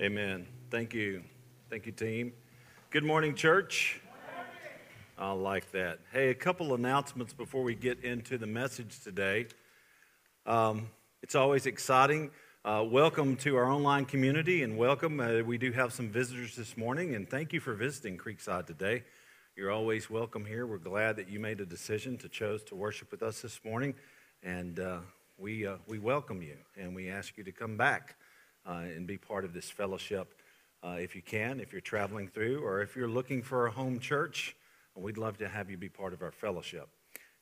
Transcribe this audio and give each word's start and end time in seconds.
Amen. 0.00 0.46
Thank 0.70 0.94
you. 0.94 1.24
Thank 1.70 1.84
you, 1.84 1.90
team. 1.90 2.32
Good 2.90 3.02
morning, 3.02 3.34
church. 3.34 4.00
I 5.18 5.32
like 5.32 5.72
that. 5.72 5.98
Hey, 6.12 6.30
a 6.30 6.34
couple 6.36 6.72
announcements 6.74 7.32
before 7.32 7.64
we 7.64 7.74
get 7.74 8.04
into 8.04 8.38
the 8.38 8.46
message 8.46 9.00
today. 9.00 9.48
Um, 10.46 10.90
it's 11.20 11.34
always 11.34 11.66
exciting. 11.66 12.30
Uh, 12.64 12.84
welcome 12.88 13.34
to 13.38 13.56
our 13.56 13.68
online 13.68 14.04
community 14.04 14.62
and 14.62 14.78
welcome. 14.78 15.18
Uh, 15.18 15.40
we 15.40 15.58
do 15.58 15.72
have 15.72 15.92
some 15.92 16.10
visitors 16.10 16.54
this 16.54 16.76
morning, 16.76 17.16
and 17.16 17.28
thank 17.28 17.52
you 17.52 17.58
for 17.58 17.74
visiting 17.74 18.16
Creekside 18.16 18.66
today. 18.66 19.02
You're 19.56 19.72
always 19.72 20.08
welcome 20.08 20.44
here. 20.44 20.64
We're 20.64 20.78
glad 20.78 21.16
that 21.16 21.28
you 21.28 21.40
made 21.40 21.60
a 21.60 21.66
decision 21.66 22.16
to 22.18 22.28
chose 22.28 22.62
to 22.64 22.76
worship 22.76 23.10
with 23.10 23.24
us 23.24 23.42
this 23.42 23.58
morning, 23.64 23.96
and 24.44 24.78
uh, 24.78 24.98
we 25.38 25.66
uh, 25.66 25.78
we 25.88 25.98
welcome 25.98 26.40
you 26.40 26.56
and 26.76 26.94
we 26.94 27.10
ask 27.10 27.36
you 27.36 27.42
to 27.42 27.52
come 27.52 27.76
back 27.76 28.14
and 28.72 29.06
be 29.06 29.16
part 29.16 29.44
of 29.44 29.52
this 29.52 29.70
fellowship 29.70 30.34
uh, 30.82 30.96
if 31.00 31.16
you 31.16 31.22
can, 31.22 31.60
if 31.60 31.72
you're 31.72 31.80
traveling 31.80 32.28
through, 32.28 32.64
or 32.64 32.82
if 32.82 32.96
you're 32.96 33.08
looking 33.08 33.42
for 33.42 33.66
a 33.66 33.70
home 33.70 33.98
church. 33.98 34.56
We'd 34.94 35.18
love 35.18 35.38
to 35.38 35.48
have 35.48 35.70
you 35.70 35.76
be 35.76 35.88
part 35.88 36.12
of 36.12 36.22
our 36.22 36.32
fellowship. 36.32 36.88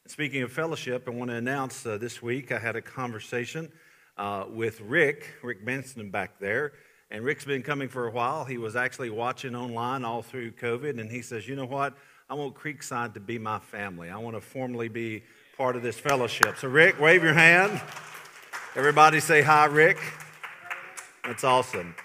And 0.05 0.11
speaking 0.11 0.43
of 0.43 0.52
fellowship, 0.52 1.05
I 1.07 1.11
want 1.11 1.30
to 1.30 1.37
announce 1.37 1.87
uh, 1.87 1.97
this 1.97 2.21
week 2.21 2.52
I 2.52 2.59
had 2.59 2.77
a 2.77 2.83
conversation 2.83 3.73
uh, 4.19 4.45
with 4.51 4.80
Rick, 4.83 5.27
Rick 5.43 5.65
Benson 5.65 6.11
back 6.11 6.39
there. 6.39 6.73
And 7.11 7.25
Rick's 7.25 7.45
been 7.45 7.63
coming 7.63 7.88
for 7.88 8.07
a 8.07 8.11
while. 8.11 8.45
He 8.45 8.59
was 8.59 8.77
actually 8.77 9.11
watching 9.11 9.55
online 9.55 10.05
all 10.05 10.23
through 10.23 10.52
COVID, 10.52 11.01
and 11.01 11.11
he 11.11 11.23
says, 11.23 11.49
You 11.49 11.57
know 11.57 11.66
what? 11.66 11.95
I 12.29 12.35
want 12.35 12.57
Creekside 12.57 13.15
to 13.15 13.21
be 13.21 13.38
my 13.38 13.61
family. 13.61 14.11
I 14.11 14.19
want 14.19 14.37
to 14.37 14.41
formally 14.41 14.88
be 14.88 15.23
part 15.57 15.77
of 15.77 15.83
this 15.83 15.99
fellowship. 15.99 16.57
So, 16.59 16.69
Rick, 16.69 17.01
wave 17.01 17.23
your 17.23 17.35
hand. 17.35 17.80
Everybody 18.74 19.21
say 19.21 19.43
hi, 19.43 19.66
Rick. 19.66 19.99
That's 21.27 21.43
awesome. 21.43 21.97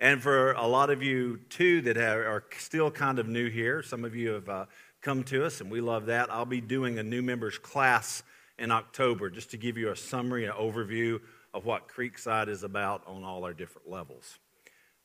And 0.00 0.20
for 0.20 0.50
a 0.54 0.66
lot 0.66 0.90
of 0.90 1.00
you, 1.00 1.38
too, 1.48 1.80
that 1.82 1.96
are 1.96 2.42
still 2.58 2.90
kind 2.90 3.20
of 3.20 3.28
new 3.28 3.48
here, 3.48 3.84
some 3.84 4.04
of 4.04 4.16
you 4.16 4.30
have 4.30 4.48
uh, 4.48 4.66
come 5.00 5.22
to 5.24 5.46
us, 5.46 5.60
and 5.60 5.70
we 5.70 5.80
love 5.80 6.06
that. 6.06 6.28
I'll 6.28 6.44
be 6.44 6.60
doing 6.60 6.98
a 6.98 7.04
new 7.04 7.22
members 7.22 7.56
class 7.56 8.24
in 8.58 8.72
October 8.72 9.30
just 9.30 9.52
to 9.52 9.56
give 9.56 9.78
you 9.78 9.92
a 9.92 9.96
summary, 9.96 10.46
an 10.46 10.54
overview 10.54 11.20
of 11.54 11.64
what 11.64 11.86
Creekside 11.86 12.48
is 12.48 12.64
about 12.64 13.04
on 13.06 13.22
all 13.22 13.44
our 13.44 13.54
different 13.54 13.88
levels. 13.88 14.40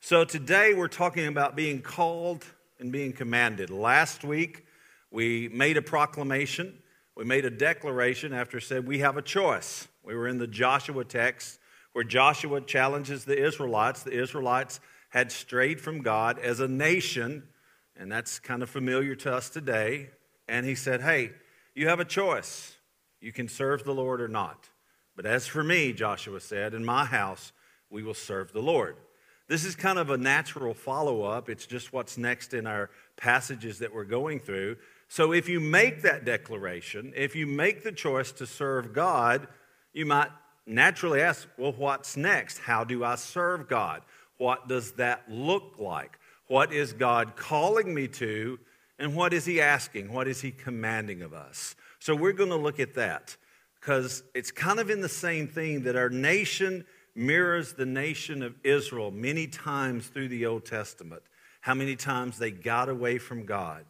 So 0.00 0.24
today 0.24 0.74
we're 0.74 0.88
talking 0.88 1.28
about 1.28 1.54
being 1.54 1.80
called 1.80 2.44
and 2.80 2.90
being 2.90 3.12
commanded. 3.12 3.70
Last 3.70 4.24
week 4.24 4.66
we 5.12 5.48
made 5.48 5.76
a 5.76 5.82
proclamation, 5.82 6.76
we 7.16 7.24
made 7.24 7.44
a 7.44 7.50
declaration 7.50 8.32
after 8.32 8.58
said 8.58 8.84
we 8.84 8.98
have 8.98 9.16
a 9.16 9.22
choice. 9.22 9.86
We 10.02 10.16
were 10.16 10.26
in 10.26 10.38
the 10.38 10.48
Joshua 10.48 11.04
text 11.04 11.59
where 11.92 12.04
Joshua 12.04 12.60
challenges 12.60 13.24
the 13.24 13.42
Israelites. 13.42 14.02
The 14.02 14.20
Israelites 14.20 14.80
had 15.10 15.32
strayed 15.32 15.80
from 15.80 16.02
God 16.02 16.38
as 16.38 16.60
a 16.60 16.68
nation, 16.68 17.48
and 17.96 18.10
that's 18.10 18.38
kind 18.38 18.62
of 18.62 18.70
familiar 18.70 19.14
to 19.16 19.34
us 19.34 19.50
today. 19.50 20.10
And 20.48 20.64
he 20.66 20.74
said, 20.74 21.02
Hey, 21.02 21.32
you 21.74 21.88
have 21.88 22.00
a 22.00 22.04
choice. 22.04 22.76
You 23.20 23.32
can 23.32 23.48
serve 23.48 23.84
the 23.84 23.94
Lord 23.94 24.20
or 24.20 24.28
not. 24.28 24.68
But 25.16 25.26
as 25.26 25.46
for 25.46 25.62
me, 25.62 25.92
Joshua 25.92 26.40
said, 26.40 26.72
in 26.72 26.84
my 26.84 27.04
house, 27.04 27.52
we 27.90 28.02
will 28.02 28.14
serve 28.14 28.52
the 28.52 28.62
Lord. 28.62 28.96
This 29.48 29.64
is 29.64 29.74
kind 29.74 29.98
of 29.98 30.10
a 30.10 30.16
natural 30.16 30.74
follow 30.74 31.22
up. 31.22 31.50
It's 31.50 31.66
just 31.66 31.92
what's 31.92 32.16
next 32.16 32.54
in 32.54 32.66
our 32.66 32.88
passages 33.16 33.80
that 33.80 33.92
we're 33.92 34.04
going 34.04 34.38
through. 34.38 34.76
So 35.08 35.32
if 35.32 35.48
you 35.48 35.58
make 35.58 36.02
that 36.02 36.24
declaration, 36.24 37.12
if 37.16 37.34
you 37.34 37.46
make 37.46 37.82
the 37.82 37.92
choice 37.92 38.30
to 38.32 38.46
serve 38.46 38.92
God, 38.92 39.48
you 39.92 40.06
might 40.06 40.30
naturally 40.66 41.20
ask, 41.20 41.48
well, 41.56 41.72
what's 41.72 42.16
next? 42.16 42.58
How 42.58 42.84
do 42.84 43.04
I 43.04 43.14
serve 43.16 43.68
God? 43.68 44.02
What 44.38 44.68
does 44.68 44.92
that 44.92 45.24
look 45.28 45.74
like? 45.78 46.18
What 46.46 46.72
is 46.72 46.92
God 46.92 47.36
calling 47.36 47.94
me 47.94 48.08
to? 48.08 48.58
And 48.98 49.14
what 49.14 49.32
is 49.32 49.44
He 49.44 49.60
asking? 49.60 50.12
What 50.12 50.28
is 50.28 50.40
He 50.40 50.50
commanding 50.50 51.22
of 51.22 51.32
us? 51.32 51.74
So 51.98 52.14
we're 52.14 52.32
going 52.32 52.50
to 52.50 52.56
look 52.56 52.80
at 52.80 52.94
that 52.94 53.36
because 53.74 54.22
it's 54.34 54.50
kind 54.50 54.78
of 54.78 54.90
in 54.90 55.00
the 55.00 55.08
same 55.08 55.48
theme 55.48 55.82
that 55.84 55.96
our 55.96 56.10
nation 56.10 56.84
mirrors 57.14 57.72
the 57.72 57.86
nation 57.86 58.42
of 58.42 58.54
Israel 58.64 59.10
many 59.10 59.46
times 59.46 60.06
through 60.08 60.28
the 60.28 60.46
Old 60.46 60.64
Testament. 60.64 61.22
How 61.60 61.74
many 61.74 61.96
times 61.96 62.38
they 62.38 62.50
got 62.50 62.88
away 62.88 63.18
from 63.18 63.44
God. 63.44 63.84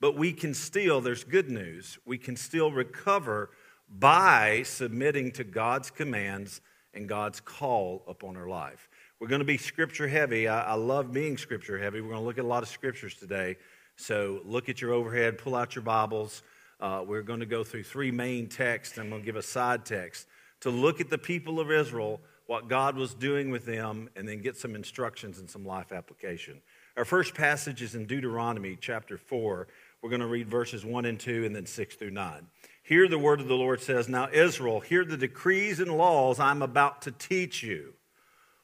But 0.00 0.16
we 0.16 0.32
can 0.32 0.54
still, 0.54 1.00
there's 1.00 1.22
good 1.22 1.48
news, 1.48 1.98
we 2.04 2.18
can 2.18 2.34
still 2.34 2.72
recover 2.72 3.50
by 3.98 4.62
submitting 4.64 5.32
to 5.32 5.44
God's 5.44 5.90
commands 5.90 6.60
and 6.94 7.08
God's 7.08 7.40
call 7.40 8.02
upon 8.06 8.36
our 8.36 8.48
life. 8.48 8.88
We're 9.20 9.28
going 9.28 9.40
to 9.40 9.44
be 9.44 9.58
scripture 9.58 10.08
heavy. 10.08 10.48
I, 10.48 10.72
I, 10.72 10.74
love 10.74 11.12
being 11.12 11.36
scripture 11.36 11.78
heavy. 11.78 12.00
We're 12.00 12.08
going 12.08 12.20
to 12.20 12.26
look 12.26 12.38
at 12.38 12.44
a 12.44 12.48
lot 12.48 12.62
of 12.62 12.68
scriptures 12.68 13.14
today. 13.14 13.56
So 13.96 14.40
look 14.44 14.68
at 14.68 14.80
your 14.80 14.92
overhead, 14.92 15.38
pull 15.38 15.54
out 15.54 15.74
your 15.74 15.82
Bibles. 15.82 16.42
Uh, 16.80 17.04
we're 17.06 17.22
going 17.22 17.40
to 17.40 17.46
go 17.46 17.62
through 17.62 17.84
three 17.84 18.10
main 18.10 18.48
texts. 18.48 18.98
I'm 18.98 19.10
going 19.10 19.22
to 19.22 19.26
give 19.26 19.36
a 19.36 19.42
side 19.42 19.84
text 19.84 20.26
to 20.60 20.70
look 20.70 21.00
at 21.00 21.10
the 21.10 21.18
people 21.18 21.60
of 21.60 21.70
Israel, 21.70 22.20
what 22.46 22.68
God 22.68 22.96
was 22.96 23.14
doing 23.14 23.50
with 23.50 23.64
them, 23.64 24.08
and 24.16 24.28
then 24.28 24.40
get 24.40 24.56
some 24.56 24.74
instructions 24.74 25.38
and 25.38 25.48
some 25.48 25.64
life 25.64 25.92
application. 25.92 26.60
Our 26.96 27.04
first 27.04 27.34
passage 27.34 27.82
is 27.82 27.94
in 27.94 28.06
Deuteronomy 28.06 28.76
chapter 28.80 29.16
4. 29.16 29.68
We're 30.02 30.10
going 30.10 30.20
to 30.20 30.26
read 30.26 30.48
verses 30.48 30.84
1 30.84 31.04
and 31.04 31.18
2 31.18 31.44
and 31.44 31.54
then 31.54 31.66
6 31.66 31.94
through 31.94 32.10
9. 32.10 32.46
Here 32.82 33.06
the 33.08 33.18
word 33.18 33.40
of 33.40 33.48
the 33.48 33.54
Lord 33.54 33.80
says, 33.80 34.08
Now, 34.08 34.28
Israel, 34.32 34.80
hear 34.80 35.04
the 35.04 35.16
decrees 35.16 35.78
and 35.78 35.96
laws 35.96 36.40
I'm 36.40 36.62
about 36.62 37.02
to 37.02 37.12
teach 37.12 37.62
you. 37.62 37.94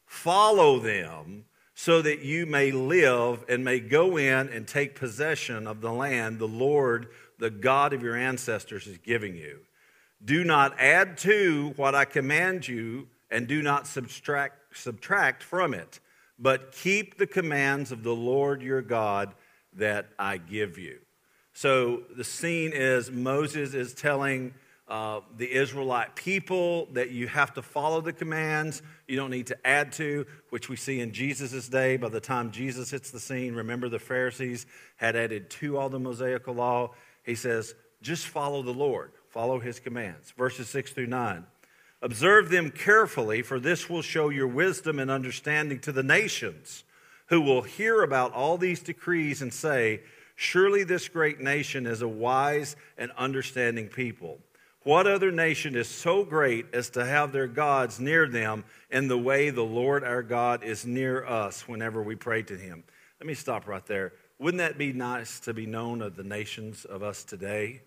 Follow 0.06 0.79
them 0.79 1.45
so 1.75 2.03
that 2.03 2.23
you 2.23 2.45
may 2.45 2.73
live 2.73 3.45
and 3.49 3.65
may 3.65 3.79
go 3.79 4.17
in 4.17 4.49
and 4.49 4.67
take 4.67 4.97
possession 4.97 5.69
of 5.69 5.81
the 5.81 5.93
land 5.93 6.41
the 6.41 6.49
Lord, 6.49 7.09
the 7.39 7.51
God 7.51 7.93
of 7.93 8.03
your 8.03 8.17
ancestors, 8.17 8.89
is 8.89 8.99
giving 8.99 9.37
you. 9.37 9.61
Do 10.25 10.43
not 10.43 10.75
add 10.81 11.17
to 11.19 11.73
what 11.77 11.95
I 11.95 12.05
command 12.05 12.67
you, 12.67 13.06
and 13.31 13.47
do 13.47 13.62
not 13.62 13.87
subtract, 13.87 14.77
subtract 14.77 15.45
from 15.45 15.73
it, 15.73 16.00
but 16.37 16.73
keep 16.73 17.17
the 17.17 17.27
commands 17.29 17.93
of 17.93 18.03
the 18.03 18.15
Lord 18.15 18.61
your 18.61 18.83
God 18.83 19.35
that 19.75 20.09
I 20.19 20.39
give 20.39 20.79
you. 20.79 20.99
So 21.59 22.03
the 22.17 22.23
scene 22.23 22.71
is 22.73 23.11
Moses 23.11 23.75
is 23.75 23.93
telling 23.93 24.55
uh, 24.87 25.23
the 25.37 25.51
Israelite 25.51 26.15
people 26.15 26.87
that 26.93 27.11
you 27.11 27.27
have 27.27 27.53
to 27.55 27.63
follow 27.63 28.01
the 28.01 28.13
commands. 28.13 28.81
You 29.09 29.17
don't 29.17 29.33
need 29.33 29.49
to 29.49 29.67
add 29.67 29.91
to, 29.95 30.25
which 30.51 30.69
we 30.69 30.77
see 30.77 31.01
in 31.01 31.11
Jesus' 31.11 31.69
day. 31.69 31.97
By 31.97 32.11
the 32.11 32.21
time 32.21 32.53
Jesus 32.53 32.93
hits 32.93 33.11
the 33.11 33.19
scene, 33.19 33.57
remember 33.57 33.89
the 33.89 33.99
Pharisees 33.99 34.67
had 34.99 35.17
added 35.17 35.51
to 35.51 35.77
all 35.77 35.89
the 35.89 35.99
Mosaical 35.99 36.55
law. 36.55 36.95
He 37.25 37.35
says, 37.35 37.75
just 38.03 38.29
follow 38.29 38.63
the 38.63 38.71
Lord, 38.71 39.11
follow 39.29 39.59
his 39.59 39.81
commands. 39.81 40.31
Verses 40.39 40.69
6 40.69 40.93
through 40.93 41.09
9. 41.09 41.45
Observe 42.03 42.51
them 42.51 42.71
carefully, 42.71 43.43
for 43.43 43.59
this 43.59 43.91
will 43.91 44.03
show 44.03 44.29
your 44.29 44.47
wisdom 44.47 45.01
and 45.01 45.11
understanding 45.11 45.81
to 45.81 45.91
the 45.91 46.05
nations, 46.05 46.85
who 47.27 47.41
will 47.41 47.63
hear 47.63 48.05
about 48.05 48.33
all 48.33 48.59
these 48.59 48.79
decrees 48.79 49.43
and 49.43 49.53
say, 49.53 50.03
Surely 50.41 50.84
this 50.84 51.09
great 51.09 51.41
nation 51.41 51.84
is 51.84 52.00
a 52.00 52.06
wise 52.06 52.76
and 52.97 53.10
understanding 53.19 53.88
people. 53.88 54.38
What 54.84 55.09
other 55.09 55.32
nation 55.32 55.75
is 55.75 55.88
so 55.88 56.22
great 56.22 56.66
as 56.72 56.91
to 56.91 57.04
have 57.04 57.32
their 57.32 57.49
gods 57.49 57.99
near 57.99 58.28
them 58.28 58.62
in 58.88 59.09
the 59.09 59.19
way 59.19 59.50
the 59.50 59.65
Lord 59.65 60.04
our 60.04 60.22
God 60.22 60.62
is 60.62 60.87
near 60.87 61.26
us 61.26 61.66
whenever 61.66 62.00
we 62.04 62.15
pray 62.15 62.44
to 62.44 62.56
him? 62.56 62.84
Let 63.19 63.26
me 63.26 63.34
stop 63.34 63.66
right 63.66 63.84
there. 63.87 64.12
Wouldn't 64.38 64.59
that 64.59 64.78
be 64.78 64.93
nice 64.93 65.41
to 65.41 65.53
be 65.53 65.66
known 65.66 66.00
of 66.03 66.15
the 66.15 66.22
nations 66.22 66.84
of 66.84 67.03
us 67.03 67.25
today? 67.25 67.82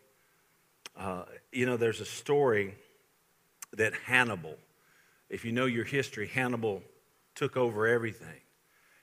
Uh, 0.93 1.23
you 1.53 1.65
know, 1.65 1.77
there's 1.77 2.01
a 2.01 2.05
story 2.05 2.75
that 3.77 3.93
Hannibal, 3.93 4.57
if 5.29 5.45
you 5.45 5.53
know 5.53 5.67
your 5.67 5.85
history, 5.85 6.27
Hannibal 6.27 6.83
took 7.33 7.55
over 7.55 7.87
everything. 7.87 8.41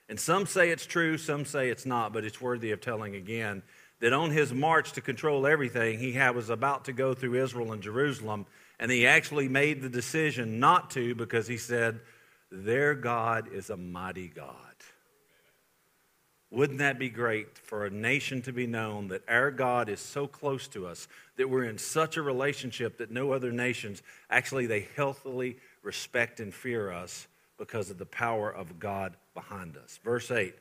And 0.09 0.19
some 0.19 0.47
say 0.47 0.71
it's 0.71 0.87
true, 0.87 1.19
some 1.19 1.45
say 1.45 1.69
it's 1.69 1.85
not, 1.85 2.11
but 2.13 2.25
it's 2.25 2.41
worthy 2.41 2.71
of 2.71 2.81
telling 2.81 3.15
again 3.15 3.61
that 3.99 4.11
on 4.11 4.31
his 4.31 4.51
march 4.51 4.93
to 4.93 5.01
control 5.01 5.45
everything, 5.45 5.99
he 5.99 6.17
was 6.17 6.49
about 6.49 6.85
to 6.85 6.93
go 6.93 7.13
through 7.13 7.43
Israel 7.43 7.73
and 7.73 7.83
Jerusalem, 7.83 8.47
and 8.79 8.91
he 8.91 9.05
actually 9.05 9.47
made 9.47 9.81
the 9.81 9.89
decision 9.89 10.59
not 10.59 10.89
to 10.91 11.13
because 11.13 11.47
he 11.47 11.57
said, 11.57 11.99
Their 12.51 12.95
God 12.95 13.53
is 13.53 13.69
a 13.69 13.77
mighty 13.77 14.27
God. 14.27 14.55
Wouldn't 16.49 16.79
that 16.79 16.97
be 16.97 17.09
great 17.09 17.59
for 17.59 17.85
a 17.85 17.91
nation 17.91 18.41
to 18.43 18.51
be 18.51 18.65
known 18.65 19.09
that 19.09 19.21
our 19.27 19.51
God 19.51 19.87
is 19.87 19.99
so 19.99 20.25
close 20.25 20.67
to 20.69 20.87
us, 20.87 21.07
that 21.37 21.47
we're 21.47 21.65
in 21.65 21.77
such 21.77 22.17
a 22.17 22.23
relationship 22.23 22.97
that 22.97 23.11
no 23.11 23.33
other 23.33 23.51
nations 23.51 24.01
actually 24.31 24.65
they 24.65 24.87
healthily 24.95 25.57
respect 25.83 26.39
and 26.39 26.51
fear 26.51 26.91
us 26.91 27.27
because 27.59 27.91
of 27.91 27.99
the 27.99 28.05
power 28.05 28.49
of 28.49 28.79
God 28.79 29.15
behind 29.35 29.77
us. 29.77 29.99
Verse 30.03 30.31
8 30.31 30.55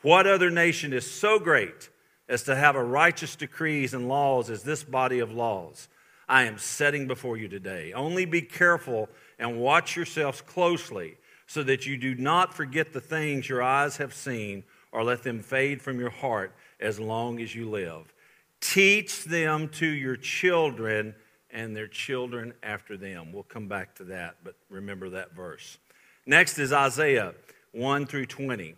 What 0.00 0.26
other 0.26 0.50
nation 0.50 0.94
is 0.94 1.10
so 1.10 1.38
great 1.38 1.90
as 2.28 2.44
to 2.44 2.56
have 2.56 2.76
a 2.76 2.82
righteous 2.82 3.36
decrees 3.36 3.92
and 3.92 4.08
laws 4.08 4.48
as 4.48 4.62
this 4.62 4.82
body 4.82 5.18
of 5.18 5.32
laws 5.32 5.88
I 6.26 6.44
am 6.44 6.56
setting 6.56 7.06
before 7.06 7.36
you 7.36 7.48
today? 7.48 7.92
Only 7.92 8.24
be 8.24 8.40
careful 8.40 9.10
and 9.38 9.60
watch 9.60 9.96
yourselves 9.96 10.40
closely, 10.40 11.18
so 11.46 11.62
that 11.64 11.84
you 11.84 11.98
do 11.98 12.14
not 12.14 12.54
forget 12.54 12.94
the 12.94 13.00
things 13.00 13.48
your 13.48 13.62
eyes 13.62 13.98
have 13.98 14.14
seen 14.14 14.64
or 14.92 15.04
let 15.04 15.22
them 15.22 15.40
fade 15.40 15.82
from 15.82 16.00
your 16.00 16.10
heart 16.10 16.54
as 16.80 16.98
long 16.98 17.40
as 17.40 17.54
you 17.54 17.68
live. 17.68 18.14
Teach 18.60 19.24
them 19.24 19.68
to 19.70 19.86
your 19.86 20.16
children 20.16 21.14
and 21.50 21.76
their 21.76 21.86
children 21.86 22.54
after 22.62 22.96
them. 22.96 23.32
We'll 23.32 23.42
come 23.42 23.68
back 23.68 23.94
to 23.96 24.04
that, 24.04 24.36
but 24.42 24.54
remember 24.70 25.10
that 25.10 25.34
verse. 25.34 25.78
Next 26.26 26.58
is 26.58 26.72
Isaiah 26.72 27.34
1 27.72 28.06
through 28.06 28.26
20. 28.26 28.74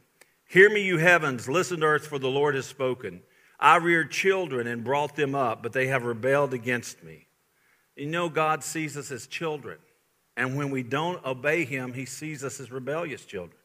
Hear 0.48 0.68
me, 0.68 0.82
you 0.82 0.98
heavens, 0.98 1.48
listen 1.48 1.80
to 1.80 1.86
earth, 1.86 2.06
for 2.06 2.18
the 2.18 2.28
Lord 2.28 2.56
has 2.56 2.66
spoken. 2.66 3.22
I 3.60 3.76
reared 3.76 4.10
children 4.10 4.66
and 4.66 4.82
brought 4.82 5.14
them 5.14 5.34
up, 5.34 5.62
but 5.62 5.72
they 5.72 5.86
have 5.86 6.04
rebelled 6.04 6.52
against 6.52 7.04
me. 7.04 7.26
You 7.94 8.06
know, 8.06 8.28
God 8.28 8.64
sees 8.64 8.96
us 8.96 9.12
as 9.12 9.28
children. 9.28 9.78
And 10.36 10.56
when 10.56 10.70
we 10.70 10.82
don't 10.82 11.24
obey 11.24 11.64
him, 11.64 11.92
he 11.92 12.04
sees 12.04 12.42
us 12.42 12.58
as 12.58 12.70
rebellious 12.70 13.24
children. 13.24 13.58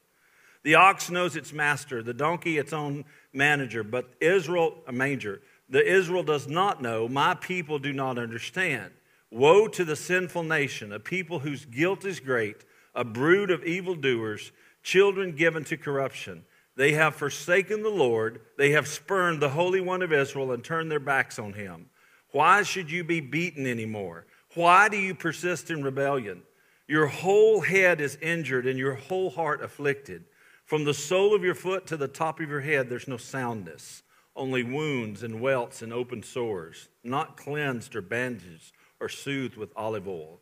The 0.63 0.75
ox 0.75 1.09
knows 1.09 1.35
its 1.35 1.51
master, 1.51 2.03
the 2.03 2.13
donkey 2.13 2.59
its 2.59 2.71
own 2.73 3.03
manager, 3.33 3.83
but 3.83 4.13
Israel, 4.21 4.75
a 4.87 4.91
manger, 4.91 5.41
the 5.69 5.83
Israel 5.83 6.21
does 6.21 6.47
not 6.47 6.83
know, 6.83 7.07
my 7.07 7.33
people 7.33 7.79
do 7.79 7.93
not 7.93 8.19
understand. 8.19 8.91
Woe 9.31 9.67
to 9.69 9.83
the 9.83 9.95
sinful 9.95 10.43
nation, 10.43 10.93
a 10.93 10.99
people 10.99 11.39
whose 11.39 11.65
guilt 11.65 12.05
is 12.05 12.19
great, 12.19 12.63
a 12.93 13.03
brood 13.03 13.51
of 13.51 13.63
evildoers, 13.63 14.51
children 14.83 15.35
given 15.35 15.63
to 15.65 15.77
corruption. 15.77 16.43
They 16.75 16.93
have 16.93 17.15
forsaken 17.15 17.83
the 17.83 17.89
Lord, 17.89 18.41
they 18.57 18.71
have 18.71 18.87
spurned 18.87 19.41
the 19.41 19.49
Holy 19.49 19.81
One 19.81 20.01
of 20.01 20.13
Israel 20.13 20.51
and 20.51 20.63
turned 20.63 20.89
their 20.89 20.99
backs 20.99 21.37
on 21.37 21.53
him. 21.53 21.89
Why 22.31 22.63
should 22.63 22.89
you 22.89 23.03
be 23.03 23.19
beaten 23.19 23.67
anymore? 23.67 24.25
Why 24.55 24.89
do 24.89 24.97
you 24.97 25.13
persist 25.13 25.69
in 25.69 25.83
rebellion? 25.83 26.43
Your 26.87 27.07
whole 27.07 27.61
head 27.61 28.01
is 28.01 28.17
injured 28.21 28.67
and 28.67 28.77
your 28.77 28.95
whole 28.95 29.29
heart 29.29 29.63
afflicted. 29.63 30.23
From 30.65 30.83
the 30.85 30.93
sole 30.93 31.35
of 31.35 31.43
your 31.43 31.55
foot 31.55 31.85
to 31.87 31.97
the 31.97 32.07
top 32.07 32.39
of 32.39 32.49
your 32.49 32.61
head, 32.61 32.89
there's 32.89 33.07
no 33.07 33.17
soundness, 33.17 34.03
only 34.35 34.63
wounds 34.63 35.23
and 35.23 35.41
welts 35.41 35.81
and 35.81 35.91
open 35.91 36.23
sores, 36.23 36.89
not 37.03 37.37
cleansed 37.37 37.95
or 37.95 38.01
bandaged 38.01 38.73
or 38.99 39.09
soothed 39.09 39.57
with 39.57 39.71
olive 39.75 40.07
oil. 40.07 40.39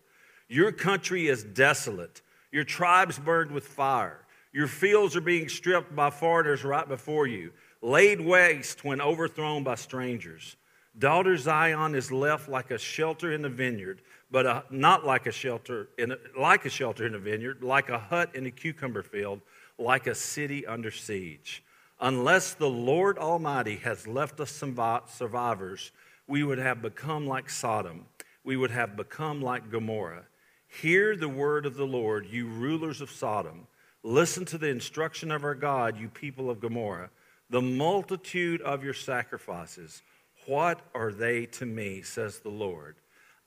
Your 0.47 0.71
country 0.71 1.27
is 1.27 1.43
desolate, 1.43 2.21
your 2.51 2.63
tribes 2.63 3.19
burned 3.19 3.51
with 3.51 3.67
fire. 3.67 4.25
Your 4.51 4.67
fields 4.67 5.15
are 5.15 5.21
being 5.21 5.49
stripped 5.49 5.95
by 5.95 6.09
foreigners 6.09 6.63
right 6.63 6.87
before 6.87 7.27
you, 7.27 7.51
laid 7.81 8.19
waste 8.19 8.83
when 8.83 9.01
overthrown 9.01 9.63
by 9.63 9.75
strangers. 9.75 10.55
Daughter 10.97 11.37
Zion 11.37 11.95
is 11.95 12.11
left 12.11 12.49
like 12.49 12.71
a 12.71 12.77
shelter 12.77 13.31
in 13.31 13.41
the 13.43 13.49
vineyard 13.49 14.01
but 14.31 14.45
a, 14.45 14.63
not 14.69 15.05
like 15.05 15.25
a 15.25 15.31
shelter 15.31 15.89
in 15.97 16.11
a, 16.11 16.17
like 16.37 16.65
a 16.65 16.69
shelter 16.69 17.05
in 17.05 17.15
a 17.15 17.19
vineyard, 17.19 17.63
like 17.63 17.89
a 17.89 17.97
hut 17.97 18.35
in 18.35 18.45
a 18.45 18.51
cucumber 18.51 19.01
field, 19.01 19.41
like 19.77 20.07
a 20.07 20.15
city 20.15 20.65
under 20.65 20.91
siege. 20.91 21.63
Unless 21.99 22.53
the 22.53 22.69
Lord 22.69 23.17
Almighty 23.17 23.77
has 23.77 24.07
left 24.07 24.39
us 24.39 24.51
some 24.51 24.77
survivors, 25.07 25.91
we 26.27 26.43
would 26.43 26.59
have 26.59 26.81
become 26.81 27.27
like 27.27 27.49
Sodom. 27.49 28.05
We 28.43 28.55
would 28.55 28.71
have 28.71 28.95
become 28.95 29.41
like 29.41 29.69
Gomorrah. 29.69 30.25
Hear 30.69 31.15
the 31.15 31.27
word 31.27 31.65
of 31.65 31.75
the 31.75 31.87
Lord, 31.87 32.27
you 32.29 32.47
rulers 32.47 33.01
of 33.01 33.09
Sodom. 33.09 33.67
Listen 34.03 34.45
to 34.45 34.57
the 34.57 34.69
instruction 34.69 35.31
of 35.31 35.43
our 35.43 35.55
God, 35.55 35.99
you 35.99 36.07
people 36.07 36.49
of 36.49 36.61
Gomorrah. 36.61 37.09
The 37.49 37.61
multitude 37.61 38.61
of 38.61 38.83
your 38.83 38.93
sacrifices, 38.93 40.03
what 40.45 40.79
are 40.93 41.11
they 41.11 41.47
to 41.47 41.65
me, 41.65 42.03
says 42.03 42.39
the 42.39 42.49
Lord? 42.49 42.95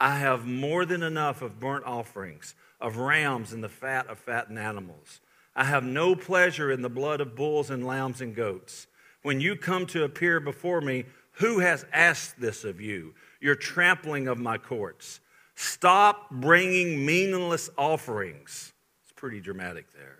I 0.00 0.16
have 0.16 0.44
more 0.44 0.84
than 0.84 1.04
enough 1.04 1.42
of 1.42 1.60
burnt 1.60 1.84
offerings, 1.86 2.56
of 2.80 2.96
rams 2.96 3.52
and 3.52 3.62
the 3.62 3.68
fat 3.68 4.08
of 4.08 4.18
fattened 4.18 4.58
animals. 4.58 5.20
I 5.54 5.64
have 5.64 5.84
no 5.84 6.16
pleasure 6.16 6.72
in 6.72 6.82
the 6.82 6.90
blood 6.90 7.20
of 7.20 7.36
bulls 7.36 7.70
and 7.70 7.86
lambs 7.86 8.20
and 8.20 8.34
goats. 8.34 8.88
When 9.22 9.40
you 9.40 9.54
come 9.54 9.86
to 9.86 10.02
appear 10.02 10.40
before 10.40 10.80
me, 10.80 11.04
who 11.36 11.60
has 11.60 11.86
asked 11.92 12.40
this 12.40 12.64
of 12.64 12.80
you? 12.80 13.14
Your 13.40 13.54
trampling 13.54 14.26
of 14.26 14.38
my 14.38 14.58
courts. 14.58 15.20
Stop 15.62 16.28
bringing 16.28 17.06
meaningless 17.06 17.70
offerings. 17.78 18.72
It's 19.04 19.12
pretty 19.12 19.40
dramatic 19.40 19.92
there. 19.92 20.18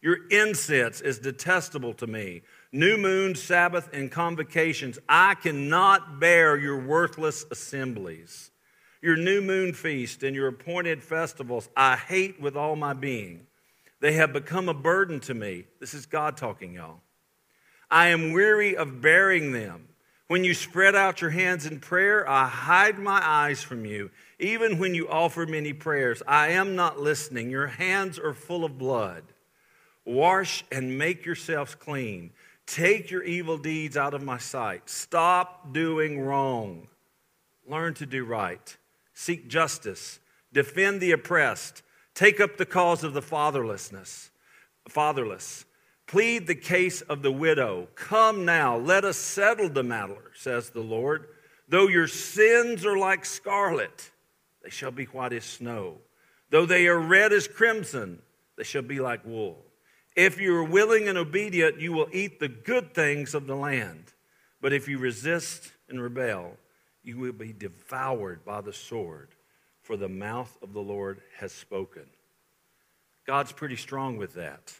Your 0.00 0.28
incense 0.30 1.00
is 1.00 1.18
detestable 1.18 1.92
to 1.94 2.06
me. 2.06 2.42
New 2.70 2.96
moon, 2.96 3.34
Sabbath, 3.34 3.88
and 3.92 4.12
convocations. 4.12 5.00
I 5.08 5.34
cannot 5.34 6.20
bear 6.20 6.56
your 6.56 6.78
worthless 6.78 7.44
assemblies. 7.50 8.52
Your 9.02 9.16
new 9.16 9.40
moon 9.40 9.72
feast 9.72 10.22
and 10.22 10.36
your 10.36 10.46
appointed 10.46 11.02
festivals 11.02 11.68
I 11.76 11.96
hate 11.96 12.40
with 12.40 12.56
all 12.56 12.76
my 12.76 12.92
being. 12.92 13.48
They 13.98 14.12
have 14.12 14.32
become 14.32 14.68
a 14.68 14.74
burden 14.74 15.18
to 15.20 15.34
me. 15.34 15.64
This 15.80 15.94
is 15.94 16.06
God 16.06 16.36
talking, 16.36 16.74
y'all. 16.74 17.00
I 17.90 18.08
am 18.08 18.32
weary 18.32 18.76
of 18.76 19.00
bearing 19.00 19.50
them. 19.50 19.88
When 20.28 20.42
you 20.42 20.54
spread 20.54 20.96
out 20.96 21.20
your 21.20 21.30
hands 21.30 21.66
in 21.66 21.78
prayer, 21.78 22.28
I 22.28 22.48
hide 22.48 22.98
my 22.98 23.20
eyes 23.22 23.62
from 23.62 23.84
you. 23.84 24.10
Even 24.38 24.78
when 24.78 24.94
you 24.94 25.08
offer 25.08 25.46
many 25.46 25.72
prayers, 25.72 26.22
I 26.26 26.48
am 26.48 26.76
not 26.76 27.00
listening. 27.00 27.50
Your 27.50 27.68
hands 27.68 28.18
are 28.18 28.34
full 28.34 28.64
of 28.64 28.78
blood. 28.78 29.24
Wash 30.04 30.64
and 30.70 30.98
make 30.98 31.24
yourselves 31.24 31.74
clean. 31.74 32.32
Take 32.66 33.10
your 33.10 33.22
evil 33.22 33.58
deeds 33.58 33.96
out 33.96 34.14
of 34.14 34.22
my 34.22 34.38
sight. 34.38 34.88
Stop 34.90 35.72
doing 35.72 36.20
wrong. 36.20 36.88
Learn 37.68 37.94
to 37.94 38.06
do 38.06 38.24
right 38.24 38.76
seek 39.16 39.48
justice, 39.48 40.20
defend 40.52 41.00
the 41.00 41.10
oppressed, 41.10 41.82
take 42.14 42.38
up 42.38 42.58
the 42.58 42.66
cause 42.66 43.02
of 43.02 43.14
the 43.14 43.22
fatherlessness, 43.22 44.30
fatherless, 44.88 45.64
plead 46.06 46.46
the 46.46 46.54
case 46.54 47.00
of 47.00 47.22
the 47.22 47.32
widow. 47.32 47.88
Come 47.94 48.44
now, 48.44 48.76
let 48.76 49.04
us 49.06 49.16
settle 49.16 49.70
the 49.70 49.82
matter, 49.82 50.30
says 50.34 50.68
the 50.68 50.82
Lord. 50.82 51.28
Though 51.66 51.88
your 51.88 52.06
sins 52.06 52.84
are 52.84 52.98
like 52.98 53.24
scarlet, 53.24 54.10
they 54.66 54.70
shall 54.70 54.90
be 54.90 55.04
white 55.04 55.32
as 55.32 55.44
snow. 55.44 55.98
Though 56.50 56.66
they 56.66 56.88
are 56.88 56.98
red 56.98 57.32
as 57.32 57.46
crimson, 57.46 58.20
they 58.56 58.64
shall 58.64 58.82
be 58.82 58.98
like 58.98 59.24
wool. 59.24 59.64
If 60.16 60.40
you 60.40 60.56
are 60.56 60.64
willing 60.64 61.06
and 61.06 61.16
obedient, 61.16 61.80
you 61.80 61.92
will 61.92 62.08
eat 62.10 62.40
the 62.40 62.48
good 62.48 62.92
things 62.92 63.32
of 63.32 63.46
the 63.46 63.54
land. 63.54 64.12
But 64.60 64.72
if 64.72 64.88
you 64.88 64.98
resist 64.98 65.70
and 65.88 66.02
rebel, 66.02 66.56
you 67.04 67.16
will 67.16 67.32
be 67.32 67.52
devoured 67.52 68.44
by 68.44 68.60
the 68.60 68.72
sword, 68.72 69.28
for 69.82 69.96
the 69.96 70.08
mouth 70.08 70.58
of 70.60 70.72
the 70.72 70.82
Lord 70.82 71.20
has 71.38 71.52
spoken. 71.52 72.06
God's 73.24 73.52
pretty 73.52 73.76
strong 73.76 74.16
with 74.16 74.34
that. 74.34 74.72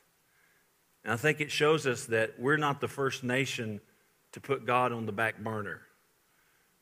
And 1.05 1.13
I 1.13 1.17
think 1.17 1.41
it 1.41 1.53
shows 1.53 1.87
us 1.87 2.07
that 2.07 2.41
we're 2.41 2.57
not 2.57 2.81
the 2.81 2.89
first 2.89 3.23
nation 3.23 3.81
to 4.33 4.41
put 4.41 4.67
God 4.67 4.91
on 4.91 5.07
the 5.07 5.13
back 5.13 5.39
burner. 5.39 5.83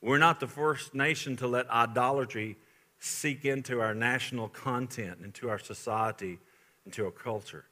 We're 0.01 0.17
not 0.17 0.39
the 0.39 0.47
first 0.47 0.95
nation 0.95 1.35
to 1.35 1.47
let 1.47 1.69
idolatry 1.69 2.57
seek 3.05 3.45
into 3.45 3.81
our 3.81 3.93
national 3.93 4.49
content, 4.49 5.19
into 5.23 5.49
our 5.49 5.59
society, 5.59 6.39
into 6.85 7.05
our 7.05 7.11
culture. 7.11 7.65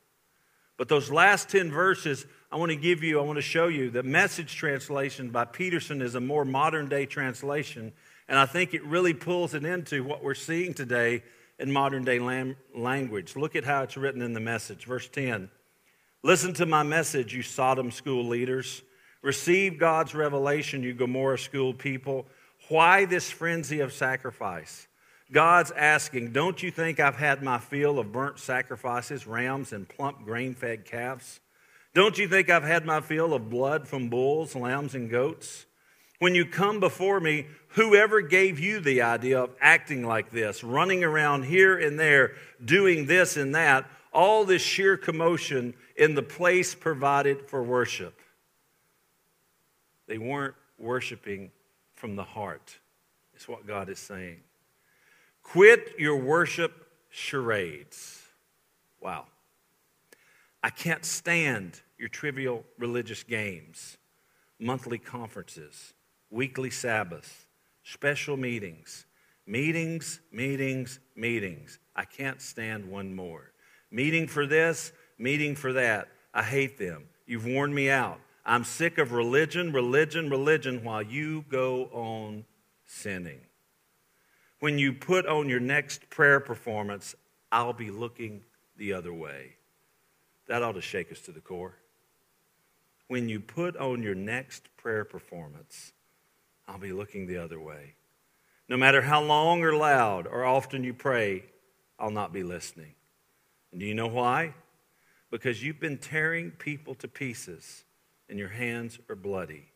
But 0.78 0.90
those 0.90 1.12
last 1.12 1.50
10 1.50 1.72
verses, 1.72 2.25
I 2.52 2.58
want 2.58 2.72
to 2.72 2.75
give 2.75 3.04
you, 3.04 3.20
I 3.20 3.24
want 3.24 3.38
to 3.38 3.44
show 3.44 3.68
you 3.68 3.90
the 3.90 4.04
message 4.04 4.56
translation 4.56 5.30
by 5.30 5.46
Peterson 5.46 6.02
is 6.02 6.16
a 6.16 6.20
more 6.20 6.46
modern 6.46 6.90
day 6.90 7.06
translation. 7.06 7.94
And 8.28 8.40
I 8.40 8.46
think 8.46 8.74
it 8.74 8.84
really 8.84 9.13
pulls 9.13 9.54
it 9.54 9.66
into 9.66 10.04
what 10.04 10.24
we're 10.24 10.34
seeing 10.34 10.74
today 10.74 11.24
in 11.60 11.72
modern 11.72 12.04
day 12.04 12.20
language. 12.75 13.36
Look 13.36 13.56
at 13.56 13.63
how 13.63 13.84
it's 13.84 13.98
written 13.98 14.22
in 14.22 14.34
the 14.34 14.40
message. 14.40 14.86
Verse 14.86 15.08
10 15.08 15.50
Listen 16.24 16.54
to 16.54 16.66
my 16.66 16.84
message, 16.84 17.34
you 17.34 17.44
Sodom 17.44 17.92
school 17.92 18.28
leaders. 18.28 18.82
Receive 19.22 19.80
God's 19.80 20.13
revelation, 20.13 20.84
you 20.84 20.94
Gomorrah 20.94 21.40
school 21.40 21.74
people. 21.74 22.25
Why 22.70 23.06
this 23.06 23.30
frenzy 23.30 23.80
of 23.82 23.94
sacrifice? 23.94 24.88
God's 25.34 25.72
asking, 25.72 26.32
Don't 26.32 26.62
you 26.62 26.70
think 26.70 27.00
I've 27.00 27.16
had 27.16 27.42
my 27.42 27.58
fill 27.58 27.98
of 27.98 28.12
burnt 28.12 28.40
sacrifices, 28.40 29.25
rams, 29.25 29.74
and 29.74 29.90
plump 29.90 30.24
grain 30.24 30.54
fed 30.54 30.86
calves? 30.86 31.42
Don't 31.96 32.18
you 32.18 32.28
think 32.28 32.50
I've 32.50 32.63
had 32.63 32.86
my 32.86 33.02
fill 33.02 33.34
of 33.34 33.50
blood 33.50 33.88
from 33.88 34.10
bulls, 34.10 34.56
lambs, 34.56 34.94
and 34.94 35.10
goats? 35.10 35.66
When 36.20 36.36
you 36.36 36.46
come 36.46 36.80
before 36.80 37.20
me, 37.20 37.48
whoever 37.70 38.22
gave 38.22 38.60
you 38.60 38.80
the 38.80 39.02
idea 39.02 39.42
of 39.42 39.56
acting 39.60 40.06
like 40.06 40.30
this, 40.30 40.63
running 40.63 41.04
around 41.04 41.44
here 41.44 41.78
and 41.78 42.00
there, 42.00 42.34
doing 42.63 43.08
this 43.08 43.36
and 43.36 43.56
that, 43.56 43.90
all 44.13 44.46
this 44.46 44.62
sheer 44.62 44.98
commotion 44.98 45.74
in 45.98 46.13
the 46.13 46.24
place 46.24 46.75
provided 46.75 47.50
for 47.50 47.63
worship? 47.63 48.20
They 50.08 50.20
weren't 50.20 50.56
worshiping 50.78 51.52
from 51.96 52.16
the 52.16 52.24
heart, 52.24 52.78
is 53.36 53.48
what 53.48 53.66
God 53.66 53.90
is 53.90 54.00
saying. 54.00 54.42
Quit 55.44 55.94
your 56.00 56.18
worship 56.18 56.88
charades. 57.10 58.22
Wow. 59.00 59.26
I 60.64 60.70
can't 60.70 61.06
stand 61.06 61.82
your 61.98 62.10
trivial 62.10 62.64
religious 62.80 63.24
games, 63.24 63.98
monthly 64.60 64.98
conferences, 64.98 65.94
weekly 66.30 66.70
Sabbaths, 66.70 67.46
special 67.84 68.38
meetings, 68.38 69.06
meetings, 69.46 70.22
meetings, 70.32 71.00
meetings. 71.16 71.80
I 71.96 72.06
can't 72.06 72.42
stand 72.42 72.90
one 72.90 73.14
more. 73.14 73.52
Meeting 73.92 74.28
for 74.28 74.48
this, 74.48 74.92
meeting 75.20 75.56
for 75.56 75.74
that. 75.74 76.08
I 76.34 76.44
hate 76.44 76.78
them. 76.78 77.04
You've 77.28 77.46
worn 77.46 77.74
me 77.74 77.90
out. 77.90 78.20
I'm 78.46 78.64
sick 78.64 78.98
of 78.98 79.12
religion, 79.12 79.72
religion, 79.72 80.30
religion 80.30 80.84
while 80.84 81.02
you 81.04 81.46
go 81.50 81.86
on 81.92 82.46
sinning. 82.86 83.42
When 84.63 84.79
you 84.79 84.93
put 84.93 85.25
on 85.25 85.50
your 85.50 85.60
next 85.60 86.10
prayer 86.10 86.39
performance, 86.39 87.15
I'll 87.51 87.74
be 87.74 87.91
looking 87.91 88.43
the 88.77 88.93
other 88.93 89.13
way. 89.13 89.58
That 90.48 90.63
ought 90.63 90.75
to 90.75 90.82
shake 90.82 91.12
us 91.12 91.20
to 91.24 91.34
the 91.34 91.41
core. 91.41 91.75
When 93.10 93.27
you 93.27 93.41
put 93.41 93.75
on 93.75 94.01
your 94.01 94.15
next 94.15 94.70
prayer 94.77 95.03
performance, 95.03 95.91
I'll 96.65 96.77
be 96.77 96.93
looking 96.93 97.27
the 97.27 97.39
other 97.39 97.60
way. 97.60 97.96
No 98.70 98.77
matter 98.77 99.01
how 99.01 99.22
long 99.22 99.63
or 99.63 99.75
loud 99.75 100.27
or 100.27 100.46
often 100.46 100.86
you 100.86 100.93
pray, 100.93 101.43
I'll 102.00 102.10
not 102.10 102.32
be 102.32 102.43
listening. 102.43 102.93
And 103.74 103.82
do 103.82 103.86
you 103.86 103.93
know 103.93 104.08
why? 104.08 104.53
Because 105.29 105.62
you've 105.62 105.82
been 105.82 105.98
tearing 105.98 106.51
people 106.51 106.96
to 106.96 107.10
pieces 107.10 107.84
and 108.29 108.39
your 108.39 108.48
hands 108.48 108.98
are 109.10 109.17
bloody. 109.17 109.73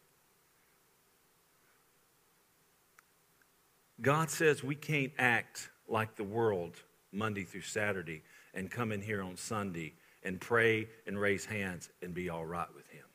God 4.01 4.30
says 4.30 4.63
we 4.63 4.75
can't 4.75 5.12
act 5.18 5.70
like 5.88 6.16
the 6.16 6.24
world 6.24 6.75
Monday 7.12 7.44
through 7.44 7.62
Saturday 7.62 8.22
and 8.54 8.70
come 8.70 8.92
in 8.92 9.01
here 9.01 9.22
on 9.22 9.38
Sunday 9.38 9.94
and 10.24 10.39
pray 10.39 10.88
and 11.06 11.20
raise 11.20 11.46
hands 11.46 11.89
and 12.01 12.13
be 12.13 12.30
all 12.30 12.46
right 12.46 12.68
with 12.75 12.88
him. 12.89 13.06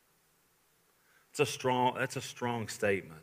It's 1.30 1.40
a 1.40 1.46
strong, 1.46 1.94
that's 1.98 2.16
a 2.16 2.20
strong 2.20 2.68
statement. 2.68 3.22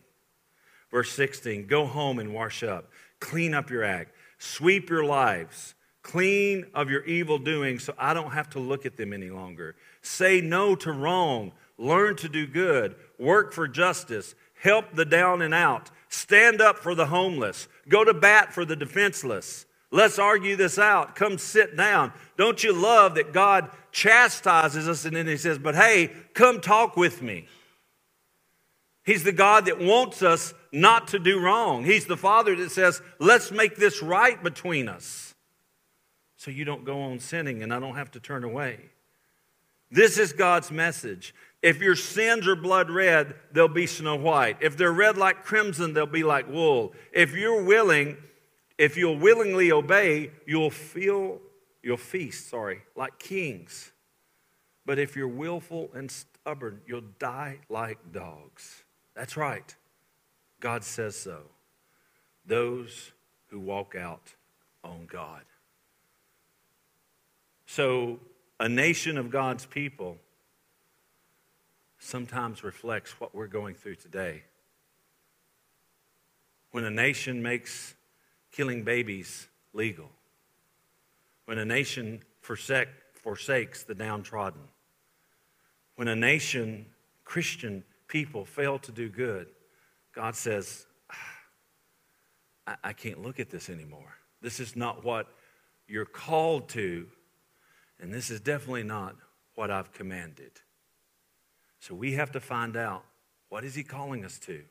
Verse 0.92 1.12
16, 1.12 1.68
go 1.68 1.86
home 1.86 2.20
and 2.20 2.34
wash 2.34 2.64
up, 2.64 2.90
clean 3.20 3.54
up 3.54 3.70
your 3.70 3.84
act, 3.84 4.12
sweep 4.40 4.90
your 4.90 5.04
lives, 5.04 5.76
clean 6.02 6.66
of 6.74 6.90
your 6.90 7.04
evil 7.04 7.38
doing 7.38 7.78
so 7.78 7.94
I 7.98 8.14
don't 8.14 8.32
have 8.32 8.50
to 8.52 8.60
look 8.60 8.86
at 8.86 8.98
them 8.98 9.14
any 9.14 9.30
longer. 9.30 9.76
Say 10.02 10.42
no 10.42 10.76
to 10.78 10.92
wrong, 10.92 11.52
learn 11.78 12.16
to 12.18 12.30
do 12.30 12.48
good, 12.48 12.96
work 13.20 13.54
for 13.54 13.68
justice, 13.68 14.34
help 14.60 14.86
the 14.94 15.06
down 15.06 15.42
and 15.42 15.54
out, 15.54 15.92
stand 16.10 16.62
up 16.62 16.78
for 16.80 16.94
the 16.94 17.06
homeless, 17.06 17.68
go 17.88 18.04
to 18.04 18.14
bat 18.14 18.54
for 18.54 18.66
the 18.66 18.76
defenseless. 18.76 19.66
Let's 19.92 20.20
argue 20.20 20.56
this 20.56 20.78
out. 20.78 21.16
Come 21.16 21.38
sit 21.38 21.76
down. 21.76 22.14
Don't 22.38 22.64
you 22.64 22.74
love 22.74 23.16
that 23.16 23.34
God 23.34 23.72
chastises 23.92 24.88
us 24.88 25.06
and 25.06 25.16
then 25.16 25.26
He 25.26 25.38
says, 25.38 25.58
But 25.58 25.76
hey, 25.76 26.12
come 26.34 26.62
talk 26.62 26.96
with 26.96 27.22
me? 27.22 27.48
He's 29.04 29.24
the 29.24 29.32
God 29.32 29.66
that 29.66 29.80
wants 29.80 30.22
us 30.22 30.54
not 30.72 31.08
to 31.10 31.20
do 31.20 31.40
wrong. 31.40 31.84
He's 31.84 32.06
the 32.06 32.18
Father 32.18 32.56
that 32.58 32.70
says, 32.70 33.02
Let's 33.18 33.52
make 33.52 33.78
this 33.78 34.04
right 34.04 34.42
between 34.44 34.88
us 34.88 35.34
so 36.38 36.52
you 36.52 36.64
don't 36.64 36.86
go 36.86 37.02
on 37.02 37.20
sinning 37.20 37.64
and 37.64 37.74
I 37.74 37.80
don't 37.80 37.96
have 37.96 38.12
to 38.12 38.20
turn 38.20 38.44
away. 38.44 38.80
This 39.92 40.18
is 40.20 40.34
God's 40.34 40.72
message. 40.72 41.34
If 41.62 41.82
your 41.82 41.96
sins 41.96 42.48
are 42.48 42.56
blood 42.56 42.90
red, 42.90 43.36
they'll 43.52 43.68
be 43.68 43.86
snow 43.86 44.16
white. 44.16 44.58
If 44.62 44.78
they're 44.78 44.94
red 44.94 45.18
like 45.18 45.44
crimson, 45.44 45.94
they'll 45.94 46.06
be 46.06 46.24
like 46.24 46.48
wool. 46.48 46.94
If 47.12 47.34
you're 47.34 47.64
willing, 47.64 48.18
if 48.78 48.96
you'll 48.96 49.18
willingly 49.18 49.72
obey, 49.72 50.32
you'll 50.46 50.70
feel, 50.70 51.42
you'll 51.84 51.98
feast, 51.98 52.50
sorry, 52.50 52.84
like 52.96 53.20
kings. 53.20 53.92
But 54.86 55.00
if 55.00 55.18
you're 55.18 55.28
willful 55.28 55.90
and 55.94 56.10
stubborn, 56.10 56.82
you'll 56.88 57.04
die 57.20 57.60
like 57.68 58.14
dogs. 58.14 58.84
That's 59.14 59.36
right. 59.36 59.76
God 60.62 60.86
says 60.86 61.18
so. 61.18 61.42
Those 62.46 63.12
who 63.48 63.60
walk 63.60 63.96
out 63.96 64.34
on 64.84 65.08
God. 65.12 65.44
So, 67.66 68.20
a 68.60 68.68
nation 68.68 69.18
of 69.18 69.30
God's 69.30 69.66
people 69.66 70.18
sometimes 72.00 72.64
reflects 72.64 73.20
what 73.20 73.36
we're 73.36 73.48
going 73.48 73.76
through 73.76 73.96
today. 73.96 74.44
When 76.72 76.86
a 76.86 76.90
nation 76.90 77.44
makes 77.44 77.94
killing 78.52 78.84
babies 78.84 79.48
legal, 79.74 80.10
when 81.46 81.58
a 81.58 81.66
nation 81.66 82.22
forsake, 82.42 82.90
forsakes 83.14 83.84
the 83.84 83.96
downtrodden, 83.96 84.62
when 85.96 86.08
a 86.08 86.16
nation, 86.16 86.86
Christian 87.26 87.84
people, 88.08 88.46
fail 88.46 88.80
to 88.80 88.92
do 88.92 89.10
good, 89.10 89.48
God 90.14 90.36
says, 90.36 90.86
ah, 91.12 91.16
I, 92.68 92.76
I 92.90 92.94
can't 92.94 93.22
look 93.22 93.40
at 93.40 93.50
this 93.50 93.70
anymore. 93.70 94.16
This 94.42 94.60
is 94.60 94.76
not 94.76 95.04
what 95.04 95.28
you're 95.88 96.06
called 96.06 96.70
to, 96.70 97.08
and 98.00 98.14
this 98.14 98.30
is 98.30 98.40
definitely 98.40 98.84
not 98.84 99.16
what 99.56 99.70
I've 99.70 99.92
commanded. 99.92 100.52
So 101.80 101.96
we 101.96 102.14
have 102.14 102.32
to 102.34 102.40
find 102.40 102.76
out 102.76 103.04
what 103.50 103.64
is 103.64 103.76
he 103.76 103.84
calling 103.84 104.26
us 104.26 104.38
to 104.40 104.62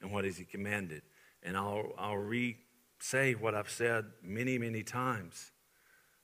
and 0.00 0.12
what 0.12 0.24
is 0.24 0.36
he 0.36 0.44
commanded. 0.44 1.02
And 1.42 1.56
I'll, 1.56 1.92
I'll 1.98 2.16
re 2.16 2.56
say 2.98 3.34
what 3.34 3.54
I've 3.54 3.70
said 3.70 4.06
many, 4.22 4.58
many 4.58 4.82
times. 4.82 5.52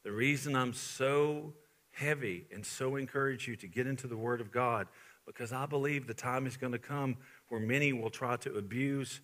The 0.03 0.13
reason 0.13 0.57
I'm 0.57 0.73
so 0.73 1.53
heavy 1.93 2.47
and 2.53 2.65
so 2.65 2.97
encourage 2.97 3.47
you 3.47 3.57
to 3.57 3.67
get 3.67 3.87
into 3.87 4.07
the 4.07 4.17
Word 4.17 4.41
of 4.41 4.51
God 4.51 4.87
because 5.27 5.53
I 5.53 5.67
believe 5.67 6.07
the 6.07 6.15
time 6.15 6.47
is 6.47 6.57
going 6.57 6.73
to 6.73 6.79
come 6.79 7.17
where 7.49 7.61
many 7.61 7.93
will 7.93 8.11
try 8.11 8.37
to 8.37 8.57
abuse, 8.57 9.21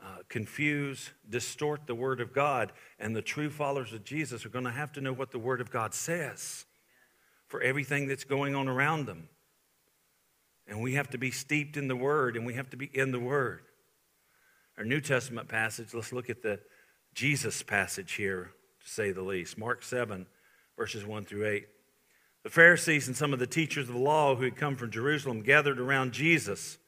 uh, 0.00 0.18
confuse, 0.28 1.10
distort 1.28 1.86
the 1.86 1.94
Word 1.94 2.20
of 2.20 2.32
God, 2.32 2.72
and 2.98 3.14
the 3.14 3.22
true 3.22 3.50
followers 3.50 3.92
of 3.92 4.04
Jesus 4.04 4.46
are 4.46 4.50
going 4.50 4.64
to 4.64 4.70
have 4.70 4.92
to 4.92 5.00
know 5.00 5.12
what 5.12 5.32
the 5.32 5.38
Word 5.38 5.60
of 5.60 5.70
God 5.70 5.94
says 5.94 6.64
for 7.48 7.60
everything 7.60 8.06
that's 8.06 8.24
going 8.24 8.54
on 8.54 8.68
around 8.68 9.06
them. 9.06 9.28
And 10.66 10.80
we 10.80 10.94
have 10.94 11.10
to 11.10 11.18
be 11.18 11.30
steeped 11.30 11.76
in 11.76 11.88
the 11.88 11.96
Word 11.96 12.36
and 12.36 12.46
we 12.46 12.54
have 12.54 12.70
to 12.70 12.76
be 12.76 12.90
in 12.92 13.12
the 13.12 13.20
Word. 13.20 13.62
Our 14.78 14.84
New 14.84 15.00
Testament 15.00 15.48
passage, 15.48 15.94
let's 15.94 16.12
look 16.12 16.30
at 16.30 16.42
the 16.42 16.60
Jesus 17.14 17.62
passage 17.62 18.14
here, 18.14 18.50
to 18.82 18.90
say 18.90 19.12
the 19.12 19.22
least. 19.22 19.56
Mark 19.56 19.82
7, 19.82 20.26
verses 20.76 21.04
1 21.04 21.24
through 21.24 21.46
8. 21.46 21.66
The 22.42 22.50
Pharisees 22.50 23.06
and 23.06 23.16
some 23.16 23.32
of 23.32 23.38
the 23.38 23.46
teachers 23.46 23.88
of 23.88 23.94
the 23.94 24.00
law 24.00 24.34
who 24.34 24.44
had 24.44 24.56
come 24.56 24.76
from 24.76 24.90
Jerusalem 24.90 25.42
gathered 25.42 25.78
around 25.78 26.12
Jesus, 26.12 26.78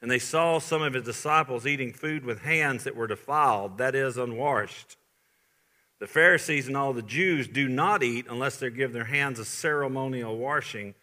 and 0.00 0.10
they 0.10 0.18
saw 0.18 0.58
some 0.58 0.82
of 0.82 0.94
his 0.94 1.04
disciples 1.04 1.66
eating 1.66 1.92
food 1.92 2.24
with 2.24 2.40
hands 2.40 2.84
that 2.84 2.96
were 2.96 3.06
defiled, 3.06 3.78
that 3.78 3.94
is, 3.94 4.16
unwashed. 4.16 4.96
The 5.98 6.06
Pharisees 6.06 6.66
and 6.66 6.76
all 6.76 6.92
the 6.92 7.02
Jews 7.02 7.48
do 7.48 7.68
not 7.68 8.02
eat 8.02 8.26
unless 8.28 8.56
they 8.56 8.70
give 8.70 8.92
their 8.92 9.04
hands 9.04 9.38
a 9.38 9.44
ceremonial 9.44 10.36
washing 10.36 10.94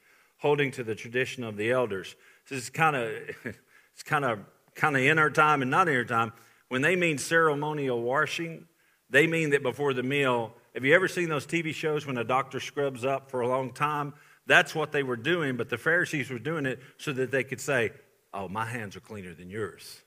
holding 0.43 0.71
to 0.71 0.83
the 0.83 0.93
tradition 0.93 1.41
of 1.41 1.55
the 1.55 1.71
elders. 1.71 2.17
This 2.49 2.63
is 2.63 2.69
kind 2.69 2.97
of 2.97 3.09
it's 3.45 4.03
kind 4.03 4.25
of 4.25 4.39
kind 4.75 4.95
of 4.95 5.01
in 5.01 5.17
our 5.17 5.29
time 5.29 5.61
and 5.63 5.71
not 5.71 5.87
in 5.87 5.95
our 5.95 6.03
time. 6.03 6.33
When 6.67 6.81
they 6.81 6.95
mean 6.97 7.17
ceremonial 7.17 8.01
washing, 8.01 8.67
they 9.09 9.25
mean 9.25 9.51
that 9.51 9.63
before 9.63 9.93
the 9.93 10.03
meal. 10.03 10.53
Have 10.73 10.83
you 10.83 10.93
ever 10.93 11.07
seen 11.07 11.29
those 11.29 11.47
TV 11.47 11.73
shows 11.73 12.05
when 12.05 12.17
a 12.17 12.23
doctor 12.25 12.59
scrubs 12.59 13.05
up 13.05 13.31
for 13.31 13.39
a 13.41 13.47
long 13.47 13.71
time? 13.71 14.13
That's 14.45 14.75
what 14.75 14.91
they 14.91 15.03
were 15.03 15.15
doing, 15.15 15.55
but 15.55 15.69
the 15.69 15.77
Pharisees 15.77 16.29
were 16.29 16.39
doing 16.39 16.65
it 16.65 16.79
so 16.97 17.13
that 17.13 17.31
they 17.31 17.45
could 17.45 17.61
say, 17.61 17.91
Oh, 18.33 18.49
my 18.49 18.65
hands 18.65 18.97
are 18.97 18.99
cleaner 18.99 19.33
than 19.33 19.49
yours. 19.49 20.01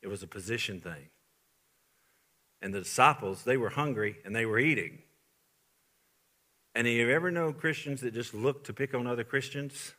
It 0.00 0.08
was 0.08 0.22
a 0.22 0.28
position 0.28 0.80
thing. 0.80 1.10
And 2.62 2.72
the 2.72 2.80
disciples, 2.80 3.42
they 3.42 3.58
were 3.58 3.70
hungry 3.70 4.16
and 4.24 4.34
they 4.34 4.46
were 4.46 4.58
eating. 4.58 5.00
And 6.78 6.86
have 6.86 6.94
you 6.94 7.10
ever 7.10 7.32
known 7.32 7.54
Christians 7.54 8.02
that 8.02 8.14
just 8.14 8.32
look 8.32 8.62
to 8.62 8.72
pick 8.72 8.94
on 8.94 9.08
other 9.08 9.24
Christians? 9.24 9.94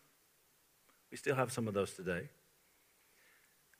We 1.11 1.17
still 1.17 1.35
have 1.35 1.51
some 1.51 1.67
of 1.67 1.73
those 1.73 1.91
today. 1.91 2.29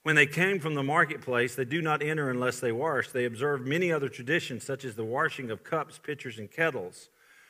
When 0.03 0.17
they 0.17 0.25
came 0.25 0.59
from 0.59 0.75
the 0.75 0.83
marketplace, 0.83 1.55
they 1.55 1.63
do 1.63 1.81
not 1.81 2.03
enter 2.03 2.29
unless 2.29 2.59
they 2.59 2.73
wash. 2.73 3.11
They 3.11 3.23
observe 3.23 3.65
many 3.65 3.89
other 3.89 4.09
traditions, 4.09 4.65
such 4.65 4.83
as 4.83 4.95
the 4.95 5.05
washing 5.05 5.49
of 5.49 5.63
cups, 5.63 5.97
pitchers, 5.97 6.39
and 6.39 6.51
kettles. 6.51 7.07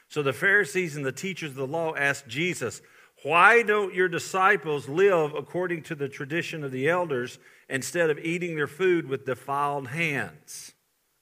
So 0.08 0.22
the 0.22 0.34
Pharisees 0.34 0.96
and 0.96 1.04
the 1.04 1.12
teachers 1.12 1.50
of 1.50 1.58
the 1.58 1.66
law 1.66 1.96
asked 1.96 2.28
Jesus, 2.28 2.84
Why 3.24 3.64
don't 3.64 3.96
your 3.96 4.08
disciples 4.08 4.88
live 4.88 5.34
according 5.34 5.82
to 5.86 5.96
the 5.96 6.10
tradition 6.10 6.64
of 6.64 6.72
the 6.72 6.88
elders 6.88 7.40
instead 7.68 8.12
of 8.12 8.20
eating 8.20 8.56
their 8.56 8.68
food 8.68 9.10
with 9.10 9.26
defiled 9.26 9.88
hands, 9.88 10.74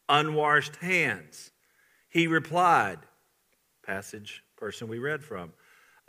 unwashed 0.10 0.76
hands? 0.82 1.52
He 2.10 2.28
replied, 2.28 3.00
passage 3.88 4.44
person 4.58 4.88
we 4.88 5.00
read 5.00 5.24
from. 5.24 5.53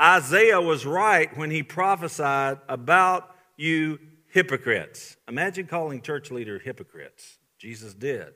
Isaiah 0.00 0.60
was 0.60 0.84
right 0.84 1.34
when 1.36 1.50
he 1.50 1.62
prophesied 1.62 2.58
about 2.68 3.34
you 3.56 3.98
hypocrites. 4.28 5.16
Imagine 5.28 5.66
calling 5.66 6.02
church 6.02 6.30
leader 6.30 6.58
hypocrites. 6.58 7.38
Jesus 7.58 7.94
did. 7.94 8.34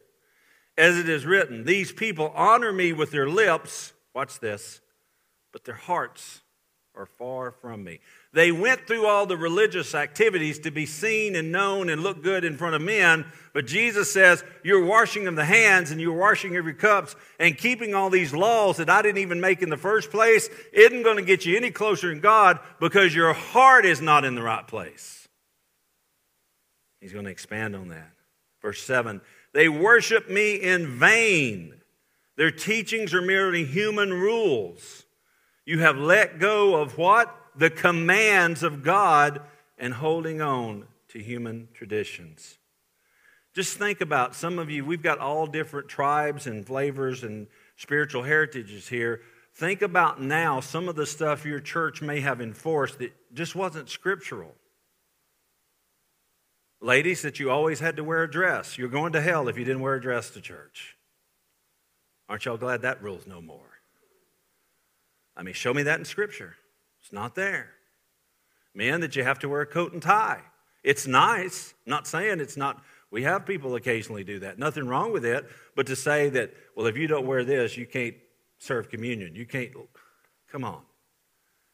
As 0.79 0.97
it 0.97 1.09
is 1.09 1.27
written, 1.27 1.65
these 1.65 1.93
people 1.93 2.33
honor 2.35 2.73
me 2.73 2.93
with 2.93 3.11
their 3.11 3.29
lips, 3.29 3.93
watch 4.15 4.41
this, 4.41 4.81
but 5.53 5.65
their 5.65 5.75
hearts 5.75 6.41
are 6.95 7.07
far 7.07 7.51
from 7.51 7.85
me. 7.85 8.01
They 8.35 8.51
went 8.51 8.87
through 8.87 9.07
all 9.07 9.27
the 9.27 9.37
religious 9.37 9.95
activities 9.95 10.59
to 10.61 10.71
be 10.71 10.87
seen 10.87 11.37
and 11.37 11.53
known 11.53 11.91
and 11.91 12.03
look 12.03 12.23
good 12.23 12.45
in 12.45 12.57
front 12.57 12.75
of 12.75 12.81
men, 12.81 13.27
but 13.53 13.67
Jesus 13.67 14.11
says, 14.11 14.43
You're 14.65 14.87
washing 14.87 15.27
of 15.27 15.37
the 15.37 15.45
hands 15.45 15.91
and 15.91 16.01
you're 16.01 16.17
washing 16.17 16.57
of 16.57 16.65
your 16.65 16.73
cups 16.73 17.15
and 17.39 17.59
keeping 17.59 17.95
all 17.95 18.09
these 18.09 18.33
laws 18.33 18.79
that 18.79 18.89
I 18.89 19.03
didn't 19.03 19.19
even 19.19 19.41
make 19.41 19.61
in 19.61 19.69
the 19.69 19.77
first 19.77 20.11
place 20.11 20.49
isn't 20.73 21.03
going 21.03 21.19
to 21.19 21.23
get 21.23 21.45
you 21.45 21.59
any 21.59 21.71
closer 21.71 22.15
to 22.15 22.21
God 22.21 22.59
because 22.81 23.15
your 23.15 23.35
heart 23.35 23.85
is 23.85 24.01
not 24.01 24.25
in 24.25 24.35
the 24.35 24.43
right 24.43 24.67
place. 24.67 25.29
He's 27.01 27.13
going 27.13 27.27
to 27.27 27.31
expand 27.31 27.77
on 27.77 27.89
that. 27.89 28.13
Verse 28.63 28.83
7 28.83 29.21
They 29.53 29.69
worship 29.69 30.31
me 30.31 30.55
in 30.55 30.87
vain. 30.99 31.83
Their 32.39 32.51
teachings 32.51 33.13
are 33.13 33.21
merely 33.21 33.67
human 33.67 34.15
rules. 34.15 35.05
You 35.67 35.81
have 35.81 35.99
let 35.99 36.39
go 36.39 36.77
of 36.77 36.97
what? 36.97 37.37
The 37.57 37.71
commands 37.71 38.63
of 38.63 38.83
God 38.83 39.43
and 39.79 39.95
holding 39.95 40.41
on 40.41 40.87
to 41.09 41.19
human 41.19 41.69
traditions. 41.75 42.59
Just 43.55 43.77
think 43.77 44.01
about 44.01 44.35
some 44.35 44.59
of 44.59 44.71
you, 44.71 44.85
we've 44.85 45.03
got 45.03 45.19
all 45.19 45.47
different 45.47 45.89
tribes 45.89 46.47
and 46.47 46.67
flavors 46.67 47.23
and 47.23 47.47
spiritual 47.77 48.23
heritages 48.23 48.89
here. 48.89 49.21
Think 49.55 49.83
about 49.83 50.21
now 50.21 50.61
some 50.61 50.89
of 50.89 50.97
the 50.97 51.05
stuff 51.05 51.45
your 51.45 51.61
church 51.61 52.01
may 52.01 52.21
have 52.21 52.41
enforced 52.41 52.99
that 53.01 53.13
just 53.35 53.55
wasn't 53.55 53.91
scriptural. 53.91 54.55
Ladies, 56.81 57.23
that 57.23 57.39
you 57.39 57.51
always 57.51 57.79
had 57.79 57.97
to 57.97 58.05
wear 58.05 58.23
a 58.23 58.31
dress. 58.31 58.79
You're 58.79 58.89
going 58.89 59.13
to 59.13 59.21
hell 59.21 59.49
if 59.49 59.59
you 59.59 59.65
didn't 59.65 59.83
wear 59.83 59.95
a 59.95 60.01
dress 60.01 60.31
to 60.31 60.41
church. 60.41 60.97
Aren't 62.29 62.47
y'all 62.47 62.57
glad 62.57 62.83
that 62.83 63.03
rule's 63.03 63.27
no 63.27 63.43
more? 63.43 63.61
I 65.37 65.43
mean, 65.43 65.55
show 65.55 65.75
me 65.75 65.83
that 65.85 65.99
in 65.99 66.05
Scripture. 66.05 66.57
Not 67.13 67.35
there. 67.35 67.71
Men, 68.75 69.01
that 69.01 69.15
you 69.15 69.23
have 69.23 69.39
to 69.41 69.49
wear 69.49 69.61
a 69.61 69.67
coat 69.67 69.93
and 69.93 70.03
tie. 70.03 70.41
It's 70.83 71.07
nice. 71.07 71.75
I'm 71.87 71.91
not 71.91 72.07
saying 72.07 72.41
it's 72.41 72.57
not. 72.57 72.83
We 73.11 73.23
have 73.23 73.45
people 73.45 73.75
occasionally 73.75 74.25
do 74.25 74.39
that. 74.41 74.59
Nothing 74.59 74.89
wrong 74.89 75.13
with 75.13 75.25
it. 75.25 75.47
But 75.77 75.87
to 75.89 75.97
say 75.97 76.31
that, 76.31 76.55
well, 76.75 76.87
if 76.87 76.97
you 76.97 77.07
don't 77.07 77.27
wear 77.27 77.45
this, 77.45 77.77
you 77.77 77.87
can't 77.87 78.17
serve 78.59 78.89
communion. 78.89 79.35
You 79.35 79.45
can't. 79.45 79.71
Come 80.51 80.65
on. 80.65 80.83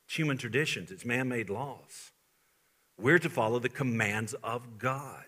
It's 0.07 0.16
human 0.16 0.38
traditions, 0.38 0.90
it's 0.90 1.04
man 1.04 1.28
made 1.28 1.50
laws. 1.50 2.12
We're 2.99 3.18
to 3.18 3.28
follow 3.28 3.59
the 3.59 3.68
commands 3.68 4.35
of 4.42 4.78
God. 4.78 5.25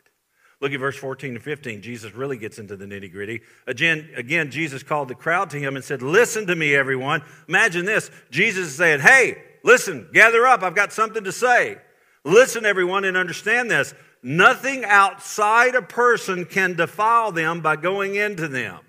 Look 0.61 0.73
at 0.73 0.81
verse 0.81 0.97
14 0.97 1.35
and 1.35 1.43
15. 1.43 1.83
Jesus 1.83 2.13
really 2.15 2.37
gets 2.37 2.59
into 2.59 2.77
the 2.77 2.85
nitty 2.85 3.13
gritty. 3.13 3.43
Again, 3.67 4.11
again, 4.17 4.51
Jesus 4.51 4.83
called 4.83 5.09
the 5.09 5.15
crowd 5.15 5.51
to 5.51 5.59
him 5.59 5.77
and 5.77 5.85
said, 5.85 6.03
Listen 6.03 6.47
to 6.47 6.57
me, 6.57 6.75
everyone. 6.75 7.23
Imagine 7.49 7.85
this 7.85 8.11
Jesus 8.31 8.69
is 8.69 8.75
saying, 8.75 9.01
Hey, 9.01 9.43
Listen, 9.63 10.09
gather 10.13 10.47
up. 10.47 10.63
I've 10.63 10.75
got 10.75 10.93
something 10.93 11.25
to 11.25 11.33
say. 11.33 11.79
Listen, 12.25 12.65
everyone, 12.65 13.05
and 13.05 13.17
understand 13.17 13.71
this. 13.71 13.95
Nothing 14.23 14.85
outside 14.85 15.75
a 15.75 15.83
person 15.83 16.45
can 16.45 16.75
defile 16.75 17.33
them 17.33 17.61
by 17.61 17.77
going 17.77 18.15
into 18.15 18.49
them. 18.49 18.81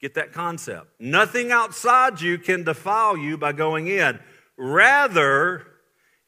Get 0.00 0.14
that 0.14 0.32
concept. 0.32 0.88
Nothing 1.00 1.50
outside 1.50 2.20
you 2.20 2.38
can 2.38 2.62
defile 2.62 3.16
you 3.16 3.36
by 3.36 3.52
going 3.52 3.88
in. 3.88 4.20
Rather, 4.56 5.66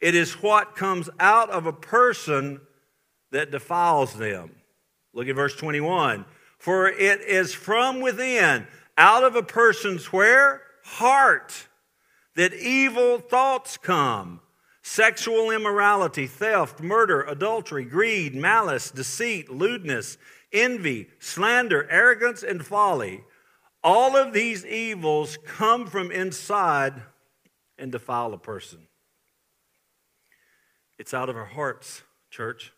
it 0.01 0.15
is 0.15 0.43
what 0.43 0.75
comes 0.75 1.09
out 1.21 1.51
of 1.51 1.67
a 1.67 1.73
person 1.73 2.61
that 3.33 3.51
defiles 3.51 4.15
them. 4.15 4.51
Look 5.13 5.29
at 5.29 5.37
verse 5.37 5.55
21. 5.55 6.25
For 6.59 6.89
it 6.89 7.21
is 7.21 7.55
from 7.55 8.01
within, 8.01 8.67
out 8.99 9.25
of 9.25 9.37
a 9.37 9.43
person's 9.43 10.13
where? 10.13 10.63
Heart 10.83 11.69
that 12.37 12.55
evil 12.55 13.19
thoughts 13.19 13.77
come 13.77 14.41
sexual 14.83 15.51
immorality, 15.51 16.29
theft, 16.29 16.81
murder, 16.81 17.23
adultery, 17.23 17.85
greed, 17.85 18.37
malice, 18.37 18.93
deceit, 18.93 19.51
lewdness, 19.51 20.17
envy, 20.53 21.09
slander, 21.19 21.91
arrogance, 21.91 22.45
and 22.45 22.65
folly. 22.65 23.25
All 23.83 24.17
of 24.17 24.33
these 24.33 24.65
evils 24.65 25.39
come 25.45 25.89
from 25.89 26.13
inside 26.13 27.03
and 27.77 27.91
defile 27.91 28.33
a 28.33 28.39
person. 28.39 28.87
It's 31.01 31.13
out 31.13 31.29
of 31.29 31.37
our 31.37 31.45
hearts, 31.45 32.03
church. 32.31 32.73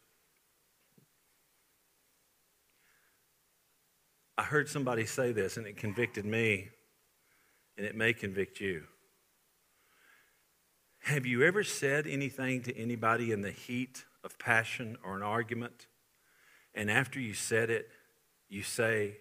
I 4.39 4.45
heard 4.45 4.69
somebody 4.69 5.05
say 5.05 5.33
this 5.33 5.59
and 5.59 5.67
it 5.67 5.77
convicted 5.77 6.25
me, 6.25 6.69
and 7.77 7.85
it 7.85 7.95
may 7.95 8.15
convict 8.15 8.61
you. 8.61 8.85
Have 11.01 11.25
you 11.25 11.43
ever 11.43 11.65
said 11.65 12.07
anything 12.07 12.63
to 12.63 12.77
anybody 12.77 13.33
in 13.33 13.41
the 13.41 13.51
heat 13.51 14.05
of 14.23 14.39
passion 14.39 14.97
or 15.05 15.17
an 15.17 15.23
argument? 15.23 15.87
And 16.75 16.91
after 16.91 17.19
you 17.19 17.35
said 17.35 17.71
it, 17.71 17.89
you 18.49 18.63
say, 18.63 19.19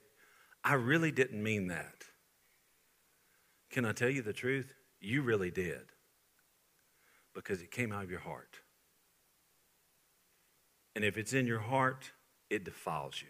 I 0.63 0.73
really 0.73 1.11
didn't 1.11 1.41
mean 1.41 1.67
that. 1.67 2.03
Can 3.69 3.85
I 3.85 3.91
tell 3.91 4.09
you 4.09 4.21
the 4.21 4.33
truth? 4.33 4.73
You 4.99 5.21
really 5.21 5.51
did. 5.51 5.91
Because 7.33 7.61
it 7.61 7.71
came 7.71 7.91
out 7.91 8.03
of 8.03 8.11
your 8.11 8.19
heart. 8.19 8.59
And 10.95 11.05
if 11.05 11.17
it's 11.17 11.33
in 11.33 11.45
your 11.45 11.59
heart, 11.59 12.11
it 12.49 12.63
defiles 12.63 13.21
you. 13.21 13.27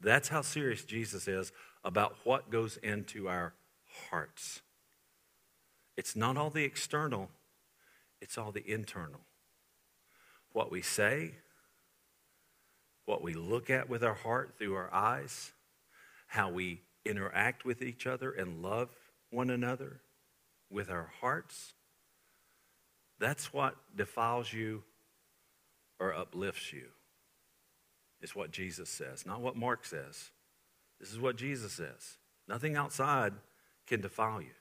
That's 0.00 0.28
how 0.28 0.42
serious 0.42 0.84
Jesus 0.84 1.28
is 1.28 1.52
about 1.84 2.16
what 2.24 2.50
goes 2.50 2.76
into 2.78 3.28
our 3.28 3.54
hearts. 4.10 4.62
It's 6.00 6.16
not 6.16 6.38
all 6.38 6.48
the 6.48 6.64
external, 6.64 7.28
it's 8.22 8.38
all 8.38 8.52
the 8.52 8.64
internal. 8.66 9.20
What 10.54 10.72
we 10.72 10.80
say, 10.80 11.32
what 13.04 13.22
we 13.22 13.34
look 13.34 13.68
at 13.68 13.90
with 13.90 14.02
our 14.02 14.14
heart 14.14 14.54
through 14.56 14.76
our 14.76 14.88
eyes, 14.94 15.52
how 16.28 16.48
we 16.48 16.80
interact 17.04 17.66
with 17.66 17.82
each 17.82 18.06
other 18.06 18.30
and 18.30 18.62
love 18.62 18.88
one 19.28 19.50
another 19.50 20.00
with 20.70 20.88
our 20.88 21.12
hearts, 21.20 21.74
that's 23.18 23.52
what 23.52 23.76
defiles 23.94 24.54
you 24.54 24.84
or 25.98 26.14
uplifts 26.14 26.72
you. 26.72 26.86
It's 28.22 28.34
what 28.34 28.52
Jesus 28.52 28.88
says, 28.88 29.26
not 29.26 29.42
what 29.42 29.54
Mark 29.54 29.84
says. 29.84 30.30
This 30.98 31.10
is 31.10 31.20
what 31.20 31.36
Jesus 31.36 31.74
says. 31.74 32.16
Nothing 32.48 32.74
outside 32.74 33.34
can 33.86 34.00
defile 34.00 34.40
you. 34.40 34.54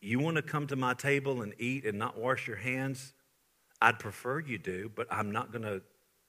You 0.00 0.18
want 0.18 0.36
to 0.36 0.42
come 0.42 0.66
to 0.68 0.76
my 0.76 0.94
table 0.94 1.42
and 1.42 1.54
eat 1.58 1.84
and 1.84 1.98
not 1.98 2.18
wash 2.18 2.46
your 2.46 2.56
hands? 2.56 3.12
I'd 3.80 3.98
prefer 3.98 4.40
you 4.40 4.58
do, 4.58 4.90
but 4.94 5.06
I'm 5.10 5.30
not 5.30 5.52
going 5.52 5.62
to 5.62 5.82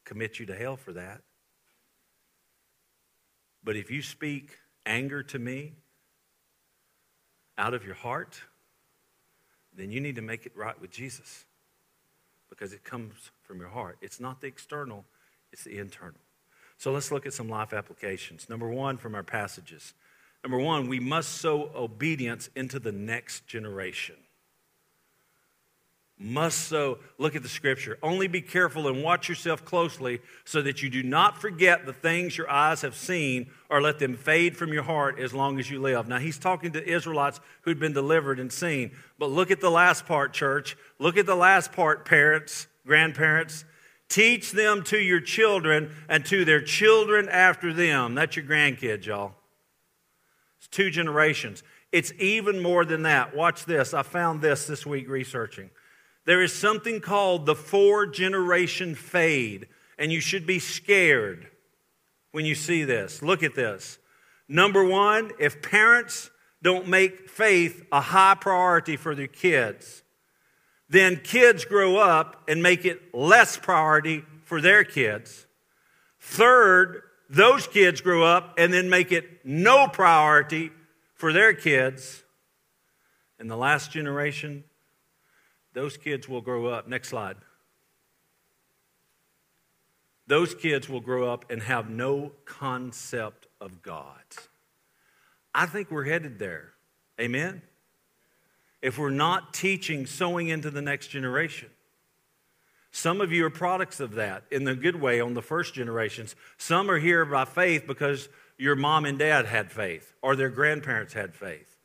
commit 0.06 0.40
you 0.40 0.46
to 0.48 0.56
hell 0.56 0.78
for 0.78 0.94
that. 0.94 1.22
But 3.64 3.76
if 3.76 3.92
you 3.92 4.02
speak 4.02 4.58
anger 4.86 5.22
to 5.24 5.40
me 5.40 5.74
out 7.58 7.74
of 7.74 7.86
your 7.86 7.96
heart, 7.96 8.42
then 9.76 9.92
you 9.92 10.00
need 10.00 10.16
to 10.16 10.22
make 10.22 10.46
it 10.46 10.56
right 10.56 10.80
with 10.80 10.92
Jesus 10.92 11.46
because 12.50 12.74
it 12.74 12.84
comes 12.84 13.32
from 13.44 13.60
your 13.60 13.70
heart. 13.70 13.98
It's 14.02 14.20
not 14.20 14.42
the 14.42 14.48
external, 14.48 15.06
it's 15.52 15.64
the 15.64 15.78
internal. 15.78 16.20
So 16.78 16.92
let's 16.92 17.12
look 17.12 17.26
at 17.26 17.34
some 17.34 17.48
life 17.48 17.74
applications. 17.74 18.50
Number 18.50 18.68
one 18.68 18.98
from 18.98 19.14
our 19.14 19.24
passages 19.24 19.94
Number 20.44 20.60
one, 20.60 20.88
we 20.88 21.00
must 21.00 21.38
sow 21.38 21.70
obedience 21.76 22.50
into 22.56 22.80
the 22.80 22.92
next 22.92 23.46
generation. 23.46 24.16
Must 26.18 26.68
sow, 26.68 27.00
look 27.18 27.36
at 27.36 27.42
the 27.42 27.50
scripture. 27.50 27.98
Only 28.04 28.28
be 28.28 28.42
careful 28.42 28.88
and 28.88 29.02
watch 29.02 29.28
yourself 29.28 29.66
closely 29.66 30.22
so 30.46 30.62
that 30.62 30.84
you 30.84 30.90
do 30.90 31.02
not 31.02 31.42
forget 31.42 31.86
the 31.86 31.94
things 31.94 32.38
your 32.38 32.50
eyes 32.50 32.82
have 32.82 32.96
seen 32.96 33.50
or 33.72 33.82
let 33.82 33.98
them 33.98 34.16
fade 34.16 34.56
from 34.56 34.72
your 34.72 34.84
heart 34.84 35.20
as 35.20 35.34
long 35.34 35.58
as 35.58 35.70
you 35.72 35.82
live. 35.82 36.08
Now, 36.08 36.20
he's 36.20 36.38
talking 36.38 36.74
to 36.74 36.88
Israelites 36.88 37.40
who'd 37.62 37.80
been 37.80 37.94
delivered 37.94 38.40
and 38.40 38.52
seen. 38.52 38.92
But 39.18 39.32
look 39.32 39.50
at 39.50 39.62
the 39.62 39.72
last 39.72 40.06
part, 40.06 40.32
church. 40.32 40.78
Look 41.00 41.18
at 41.18 41.26
the 41.26 41.36
last 41.36 41.72
part, 41.72 42.06
parents, 42.06 42.68
grandparents. 42.86 43.66
Teach 44.08 44.52
them 44.52 44.84
to 44.86 45.00
your 45.00 45.22
children 45.22 45.90
and 46.08 46.24
to 46.26 46.46
their 46.46 46.62
children 46.62 47.30
after 47.30 47.74
them. 47.74 48.14
That's 48.14 48.36
your 48.36 48.46
grandkids, 48.46 49.08
y'all 49.08 49.34
two 50.72 50.90
generations. 50.90 51.64
It's 51.92 52.14
even 52.20 52.62
more 52.62 52.86
than 52.86 53.04
that. 53.04 53.36
Watch 53.36 53.66
this. 53.66 53.94
I 53.94 54.04
found 54.04 54.42
this 54.42 54.66
this 54.66 54.86
week 54.86 55.10
researching. 55.10 55.70
There 56.26 56.42
is 56.42 56.54
something 56.54 57.02
called 57.02 57.46
the 57.46 57.56
four 57.56 58.06
generation 58.06 58.96
fade, 58.96 59.68
and 59.98 60.12
you 60.12 60.22
should 60.22 60.46
be 60.46 60.60
scared 60.60 61.48
when 62.32 62.46
you 62.46 62.56
see 62.56 62.84
this. 62.84 63.22
Look 63.22 63.44
at 63.44 63.56
this. 63.56 64.00
Number 64.48 64.84
one, 64.84 65.32
if 65.40 65.62
parents 65.62 66.30
don't 66.62 66.88
make 66.88 67.30
faith 67.30 67.84
a 67.92 68.02
high 68.02 68.36
priority 68.36 68.98
for 68.98 69.16
their 69.16 69.28
kids, 69.28 70.04
then 70.90 71.18
kids 71.18 71.66
grow 71.66 71.98
up 71.98 72.44
and 72.48 72.62
make 72.62 72.86
it 72.86 73.14
less 73.14 73.58
priority 73.58 74.24
for 74.44 74.62
their 74.62 74.84
kids. 74.84 75.48
Third, 76.20 77.02
those 77.32 77.66
kids 77.66 78.02
grow 78.02 78.24
up 78.24 78.56
and 78.58 78.74
then 78.74 78.90
make 78.90 79.14
it 79.14 79.46
no 79.46 79.88
priority 79.88 80.70
for 81.16 81.32
their 81.32 81.54
kids. 81.54 82.24
in 83.40 83.48
the 83.48 83.58
last 83.58 83.92
generation, 83.92 84.64
those 85.74 85.98
kids 85.98 86.30
will 86.30 86.42
grow 86.42 86.68
up. 86.68 86.88
Next 86.88 87.08
slide. 87.08 87.38
Those 90.28 90.54
kids 90.54 90.88
will 90.88 91.00
grow 91.00 91.32
up 91.32 91.50
and 91.50 91.64
have 91.64 91.90
no 91.90 92.34
concept 92.46 93.48
of 93.60 93.82
God. 93.82 94.22
I 95.56 95.66
think 95.66 95.90
we're 95.90 96.04
headed 96.04 96.38
there. 96.38 96.74
Amen? 97.20 97.64
If 98.82 98.98
we're 98.98 99.10
not 99.10 99.54
teaching 99.54 100.06
sowing 100.06 100.50
into 100.50 100.70
the 100.70 100.82
next 100.82 101.08
generation. 101.08 101.70
Some 102.92 103.22
of 103.22 103.32
you 103.32 103.46
are 103.46 103.50
products 103.50 104.00
of 104.00 104.16
that 104.16 104.44
in 104.52 104.66
the 104.66 104.76
good 104.76 105.00
way 105.00 105.22
on 105.22 105.34
the 105.34 105.42
first 105.42 105.74
generations. 105.74 106.36
Some 106.58 106.92
are 106.92 107.00
here 107.00 107.24
by 107.24 107.46
faith 107.46 107.88
because 107.88 108.28
your 108.58 108.76
mom 108.76 109.06
and 109.06 109.18
dad 109.18 109.46
had 109.46 109.72
faith 109.72 110.14
or 110.22 110.36
their 110.36 110.50
grandparents 110.50 111.14
had 111.14 111.34
faith. 111.34 111.78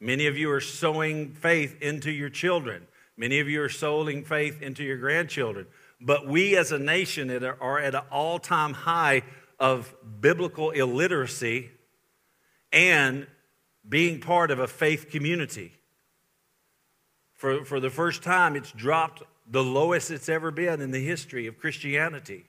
Many 0.00 0.26
of 0.26 0.36
you 0.36 0.50
are 0.52 0.60
sowing 0.60 1.32
faith 1.32 1.80
into 1.82 2.10
your 2.10 2.30
children. 2.30 2.86
Many 3.16 3.40
of 3.40 3.48
you 3.48 3.62
are 3.62 3.68
sowing 3.68 4.24
faith 4.24 4.62
into 4.62 4.84
your 4.84 4.96
grandchildren. 4.96 5.66
But 6.00 6.26
we 6.26 6.56
as 6.56 6.72
a 6.72 6.78
nation 6.78 7.30
are 7.60 7.78
at 7.78 7.94
an 7.94 8.02
all 8.10 8.38
time 8.38 8.72
high 8.72 9.22
of 9.58 9.94
biblical 10.20 10.70
illiteracy 10.70 11.70
and 12.72 13.26
being 13.88 14.20
part 14.20 14.50
of 14.50 14.58
a 14.58 14.66
faith 14.66 15.10
community. 15.10 15.72
For, 17.34 17.64
for 17.64 17.80
the 17.80 17.90
first 17.90 18.22
time, 18.22 18.56
it's 18.56 18.72
dropped 18.72 19.22
the 19.52 19.62
lowest 19.62 20.10
it's 20.10 20.30
ever 20.30 20.50
been 20.50 20.80
in 20.80 20.90
the 20.90 21.04
history 21.04 21.46
of 21.46 21.58
Christianity. 21.58 22.46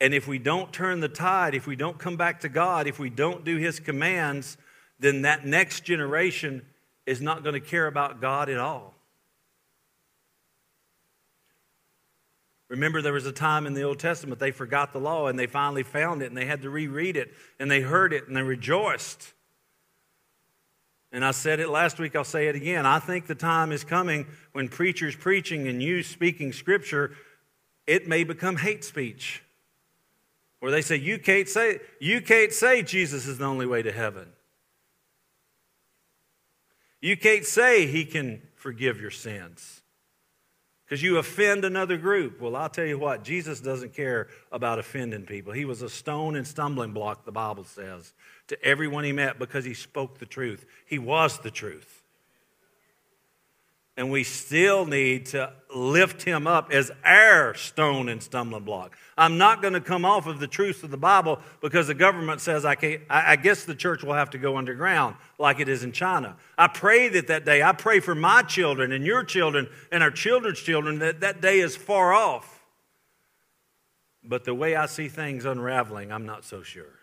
And 0.00 0.14
if 0.14 0.26
we 0.26 0.38
don't 0.38 0.72
turn 0.72 1.00
the 1.00 1.08
tide, 1.08 1.54
if 1.54 1.66
we 1.66 1.76
don't 1.76 1.98
come 1.98 2.16
back 2.16 2.40
to 2.40 2.48
God, 2.48 2.86
if 2.86 2.98
we 2.98 3.10
don't 3.10 3.44
do 3.44 3.58
His 3.58 3.78
commands, 3.78 4.56
then 4.98 5.22
that 5.22 5.44
next 5.44 5.84
generation 5.84 6.62
is 7.04 7.20
not 7.20 7.42
going 7.42 7.52
to 7.52 7.60
care 7.60 7.86
about 7.86 8.22
God 8.22 8.48
at 8.48 8.58
all. 8.58 8.94
Remember, 12.68 13.02
there 13.02 13.12
was 13.12 13.26
a 13.26 13.32
time 13.32 13.66
in 13.66 13.74
the 13.74 13.82
Old 13.82 13.98
Testament 13.98 14.40
they 14.40 14.52
forgot 14.52 14.94
the 14.94 15.00
law 15.00 15.26
and 15.26 15.38
they 15.38 15.46
finally 15.46 15.82
found 15.82 16.22
it 16.22 16.26
and 16.26 16.36
they 16.36 16.46
had 16.46 16.62
to 16.62 16.70
reread 16.70 17.16
it 17.18 17.34
and 17.58 17.70
they 17.70 17.82
heard 17.82 18.14
it 18.14 18.28
and 18.28 18.36
they 18.36 18.42
rejoiced. 18.42 19.34
And 21.12 21.24
I 21.24 21.32
said 21.32 21.58
it 21.58 21.68
last 21.68 21.98
week, 21.98 22.14
I'll 22.14 22.24
say 22.24 22.48
it 22.48 22.54
again. 22.54 22.86
I 22.86 23.00
think 23.00 23.26
the 23.26 23.34
time 23.34 23.72
is 23.72 23.82
coming 23.82 24.26
when 24.52 24.68
preachers 24.68 25.16
preaching 25.16 25.66
and 25.66 25.82
you 25.82 26.02
speaking 26.02 26.52
scripture, 26.52 27.16
it 27.86 28.06
may 28.06 28.22
become 28.22 28.56
hate 28.56 28.84
speech. 28.84 29.42
Where 30.60 30.70
they 30.70 30.82
say, 30.82 30.96
you 30.96 31.18
can't 31.18 31.48
say, 31.48 31.80
you 32.00 32.20
can't 32.20 32.52
say 32.52 32.82
Jesus 32.82 33.26
is 33.26 33.38
the 33.38 33.46
only 33.46 33.66
way 33.66 33.82
to 33.82 33.90
heaven. 33.90 34.28
You 37.00 37.16
can't 37.16 37.46
say 37.46 37.86
he 37.86 38.04
can 38.04 38.42
forgive 38.54 39.00
your 39.00 39.10
sins 39.10 39.79
because 40.90 41.04
you 41.04 41.18
offend 41.18 41.64
another 41.64 41.96
group. 41.96 42.40
Well, 42.40 42.56
I'll 42.56 42.68
tell 42.68 42.84
you 42.84 42.98
what, 42.98 43.22
Jesus 43.22 43.60
doesn't 43.60 43.94
care 43.94 44.26
about 44.50 44.80
offending 44.80 45.24
people. 45.24 45.52
He 45.52 45.64
was 45.64 45.82
a 45.82 45.88
stone 45.88 46.34
and 46.34 46.44
stumbling 46.44 46.92
block, 46.92 47.24
the 47.24 47.30
Bible 47.30 47.62
says 47.62 48.12
to 48.48 48.60
everyone 48.64 49.04
he 49.04 49.12
met 49.12 49.38
because 49.38 49.64
he 49.64 49.72
spoke 49.72 50.18
the 50.18 50.26
truth. 50.26 50.66
He 50.84 50.98
was 50.98 51.38
the 51.38 51.52
truth. 51.52 51.99
And 54.00 54.10
we 54.10 54.24
still 54.24 54.86
need 54.86 55.26
to 55.26 55.52
lift 55.76 56.22
him 56.22 56.46
up 56.46 56.72
as 56.72 56.90
our 57.04 57.52
stone 57.52 58.08
and 58.08 58.22
stumbling 58.22 58.64
block. 58.64 58.96
I'm 59.18 59.36
not 59.36 59.60
going 59.60 59.74
to 59.74 59.80
come 59.82 60.06
off 60.06 60.26
of 60.26 60.40
the 60.40 60.46
truth 60.46 60.82
of 60.82 60.90
the 60.90 60.96
Bible 60.96 61.38
because 61.60 61.88
the 61.88 61.92
government 61.92 62.40
says 62.40 62.64
I 62.64 62.76
can't. 62.76 63.02
I 63.10 63.36
guess 63.36 63.66
the 63.66 63.74
church 63.74 64.02
will 64.02 64.14
have 64.14 64.30
to 64.30 64.38
go 64.38 64.56
underground 64.56 65.16
like 65.38 65.60
it 65.60 65.68
is 65.68 65.84
in 65.84 65.92
China. 65.92 66.38
I 66.56 66.68
pray 66.68 67.10
that 67.10 67.26
that 67.26 67.44
day, 67.44 67.62
I 67.62 67.72
pray 67.72 68.00
for 68.00 68.14
my 68.14 68.40
children 68.40 68.90
and 68.90 69.04
your 69.04 69.22
children 69.22 69.68
and 69.92 70.02
our 70.02 70.10
children's 70.10 70.60
children 70.60 71.00
that 71.00 71.20
that 71.20 71.42
day 71.42 71.60
is 71.60 71.76
far 71.76 72.14
off. 72.14 72.64
But 74.24 74.44
the 74.44 74.54
way 74.54 74.76
I 74.76 74.86
see 74.86 75.08
things 75.08 75.44
unraveling, 75.44 76.10
I'm 76.10 76.24
not 76.24 76.46
so 76.46 76.62
sure. 76.62 77.00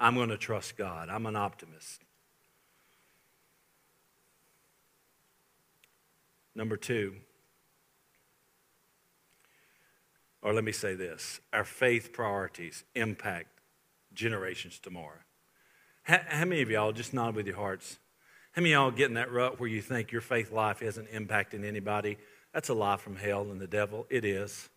I'm 0.00 0.16
going 0.16 0.30
to 0.30 0.36
trust 0.36 0.76
God. 0.76 1.08
I'm 1.08 1.26
an 1.26 1.36
optimist. 1.36 2.00
Number 6.54 6.76
two, 6.76 7.14
or 10.42 10.52
let 10.52 10.64
me 10.64 10.72
say 10.72 10.94
this 10.94 11.40
our 11.52 11.64
faith 11.64 12.12
priorities 12.12 12.84
impact 12.94 13.60
generations 14.12 14.78
tomorrow. 14.78 15.20
How, 16.02 16.20
how 16.26 16.44
many 16.44 16.62
of 16.62 16.70
y'all, 16.70 16.92
just 16.92 17.14
nod 17.14 17.34
with 17.34 17.46
your 17.46 17.56
hearts, 17.56 17.98
how 18.52 18.62
many 18.62 18.72
of 18.72 18.80
y'all 18.80 18.90
get 18.90 19.08
in 19.08 19.14
that 19.14 19.30
rut 19.30 19.60
where 19.60 19.68
you 19.68 19.80
think 19.80 20.10
your 20.10 20.20
faith 20.20 20.50
life 20.50 20.82
isn't 20.82 21.10
impacting 21.12 21.64
anybody? 21.64 22.18
That's 22.52 22.68
a 22.68 22.74
lie 22.74 22.96
from 22.96 23.16
hell 23.16 23.42
and 23.50 23.60
the 23.60 23.68
devil. 23.68 24.06
It 24.10 24.24
is. 24.24 24.68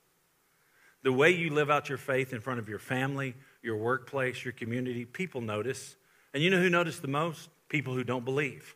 The 1.02 1.12
way 1.12 1.32
you 1.32 1.50
live 1.50 1.72
out 1.72 1.90
your 1.90 1.98
faith 1.98 2.34
in 2.34 2.40
front 2.40 2.60
of 2.60 2.70
your 2.70 2.80
family, 2.80 3.34
your 3.64 3.78
workplace, 3.78 4.46
your 4.46 4.54
community, 4.54 5.06
people 5.06 5.42
notice. 5.42 5.96
And 6.34 6.44
you 6.44 6.50
know 6.50 6.62
who 6.62 6.70
notice 6.70 7.00
the 7.00 7.08
most? 7.08 7.50
People 7.68 7.94
who 7.94 8.04
don't 8.04 8.24
believe. 8.24 8.76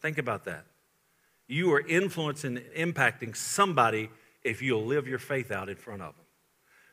Think 0.00 0.18
about 0.18 0.44
that. 0.44 0.66
You 1.46 1.72
are 1.72 1.80
influencing 1.80 2.58
and 2.58 2.94
impacting 2.94 3.36
somebody 3.36 4.10
if 4.42 4.62
you'll 4.62 4.84
live 4.84 5.06
your 5.06 5.18
faith 5.18 5.50
out 5.50 5.68
in 5.68 5.76
front 5.76 6.02
of 6.02 6.14
them. 6.16 6.24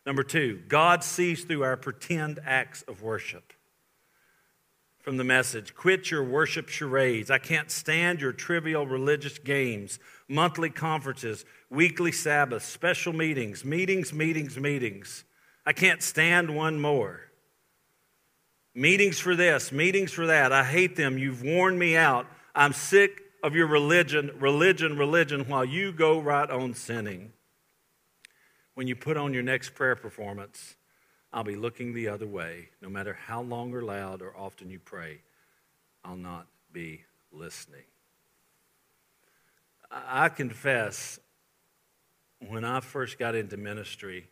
Number 0.06 0.24
two, 0.24 0.62
God 0.68 1.04
sees 1.04 1.44
through 1.44 1.64
our 1.64 1.78
pretend 1.78 2.40
acts 2.46 2.82
of 2.84 3.02
worship. 3.02 3.54
From 5.00 5.18
the 5.18 5.24
message, 5.24 5.76
quit 5.76 6.12
your 6.12 6.24
worship 6.24 6.68
charades. 6.68 7.32
I 7.32 7.38
can't 7.38 7.72
stand 7.72 8.20
your 8.20 8.34
trivial 8.34 8.86
religious 8.86 9.38
games, 9.38 10.00
monthly 10.28 10.70
conferences, 10.70 11.46
weekly 11.70 12.12
Sabbaths, 12.12 12.66
special 12.66 13.14
meetings, 13.14 13.64
meetings, 13.64 14.12
meetings, 14.12 14.58
meetings. 14.58 15.24
I 15.66 15.74
can't 15.74 16.02
stand 16.02 16.54
one 16.54 16.80
more. 16.80 17.22
Meetings 18.74 19.20
for 19.20 19.36
this, 19.36 19.72
meetings 19.72 20.12
for 20.12 20.28
that. 20.28 20.52
I 20.52 20.64
hate 20.64 20.96
them. 20.96 21.18
You've 21.18 21.42
worn 21.42 21.78
me 21.78 21.96
out. 21.96 22.28
I'm 22.58 22.74
sick 22.74 23.22
of 23.44 23.54
your 23.54 23.68
religion, 23.68 24.32
religion, 24.40 24.98
religion, 24.98 25.48
while 25.48 25.64
you 25.64 25.92
go 25.92 26.20
right 26.20 26.50
on 26.50 26.74
sinning. 26.74 27.32
When 28.74 28.88
you 28.88 28.96
put 28.96 29.16
on 29.16 29.32
your 29.32 29.44
next 29.44 29.76
prayer 29.76 29.96
performance, 29.96 30.76
I'll 31.32 31.44
be 31.44 31.56
looking 31.56 31.94
the 31.94 32.08
other 32.08 32.26
way. 32.26 32.70
No 32.82 32.90
matter 32.90 33.14
how 33.14 33.44
long 33.44 33.76
or 33.76 33.84
loud 33.84 34.24
or 34.24 34.36
often 34.36 34.72
you 34.72 34.80
pray, 34.80 35.22
I'll 36.04 36.18
not 36.18 36.48
be 36.74 37.04
listening. 37.32 37.84
I 39.92 40.30
confess, 40.30 41.20
when 42.48 42.66
I 42.66 42.80
first 42.80 43.20
got 43.20 43.36
into 43.36 43.56
ministry, 43.58 44.30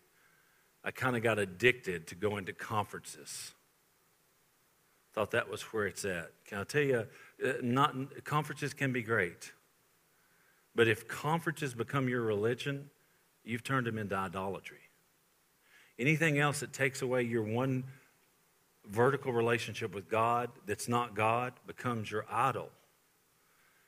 I 0.83 0.89
kind 0.89 1.15
of 1.15 1.21
got 1.21 1.37
addicted 1.37 2.07
to 2.07 2.15
going 2.15 2.45
to 2.45 2.53
conferences. 2.53 3.53
Thought 5.13 5.31
that 5.31 5.47
was 5.47 5.61
where 5.61 5.85
it's 5.85 6.05
at. 6.05 6.31
Can 6.45 6.57
I 6.57 6.63
tell 6.63 6.81
you, 6.81 7.05
Uh, 7.43 7.53
not, 7.61 8.23
conferences 8.23 8.73
can 8.73 8.91
be 8.91 9.01
great. 9.01 9.51
But 10.73 10.87
if 10.87 11.07
conferences 11.07 11.73
become 11.73 12.09
your 12.09 12.21
religion, 12.21 12.89
you've 13.43 13.63
turned 13.63 13.87
them 13.87 13.97
into 13.97 14.15
idolatry. 14.15 14.79
Anything 15.97 16.39
else 16.39 16.59
that 16.59 16.73
takes 16.73 17.01
away 17.01 17.23
your 17.23 17.43
one 17.43 17.85
vertical 18.85 19.31
relationship 19.31 19.95
with 19.95 20.09
God 20.09 20.49
that's 20.65 20.87
not 20.87 21.15
God 21.15 21.53
becomes 21.65 22.11
your 22.11 22.25
idol. 22.29 22.69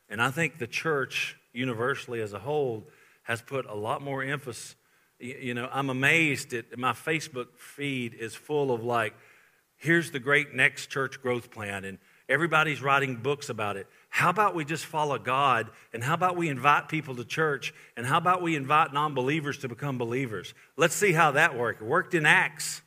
And 0.10 0.22
I 0.22 0.32
think 0.32 0.58
the 0.58 0.68
church, 0.68 1.38
universally 1.52 2.22
as 2.22 2.34
a 2.34 2.40
whole, 2.40 2.88
has 3.24 3.42
put 3.42 3.66
a 3.66 3.76
lot 3.76 4.02
more 4.02 4.24
emphasis 4.24 4.76
you 5.20 5.54
know, 5.54 5.70
I'm 5.72 5.90
amazed 5.90 6.54
at 6.54 6.78
my 6.78 6.92
Facebook 6.92 7.48
feed 7.58 8.14
is 8.14 8.36
full 8.36 8.72
of 8.72 8.84
like, 8.84 9.16
here's 9.76 10.12
the 10.12 10.20
great 10.20 10.54
next 10.54 10.88
church 10.88 11.22
growth 11.22 11.50
plan, 11.50 11.86
and 11.86 11.98
everybody's 12.30 12.82
writing 12.82 13.16
books 13.16 13.50
about 13.50 13.78
it. 13.78 13.88
How 14.10 14.30
about 14.30 14.56
we 14.56 14.66
just 14.66 14.86
follow 14.86 15.18
God, 15.18 15.70
and 15.94 16.04
how 16.04 16.14
about 16.14 16.36
we 16.36 16.50
invite 16.50 16.90
people 16.90 17.16
to 17.16 17.26
church, 17.26 17.74
and 17.96 18.06
how 18.06 18.18
about 18.18 18.42
we 18.42 18.56
invite 18.56 18.94
non 18.94 19.14
believers 19.14 19.58
to 19.60 19.68
become 19.68 19.98
believers? 19.98 20.54
Let's 20.76 20.96
see 20.96 21.12
how 21.12 21.32
that 21.32 21.58
worked. 21.58 21.82
It 21.82 21.86
worked 21.86 22.14
in 22.14 22.26
Acts. 22.26 22.82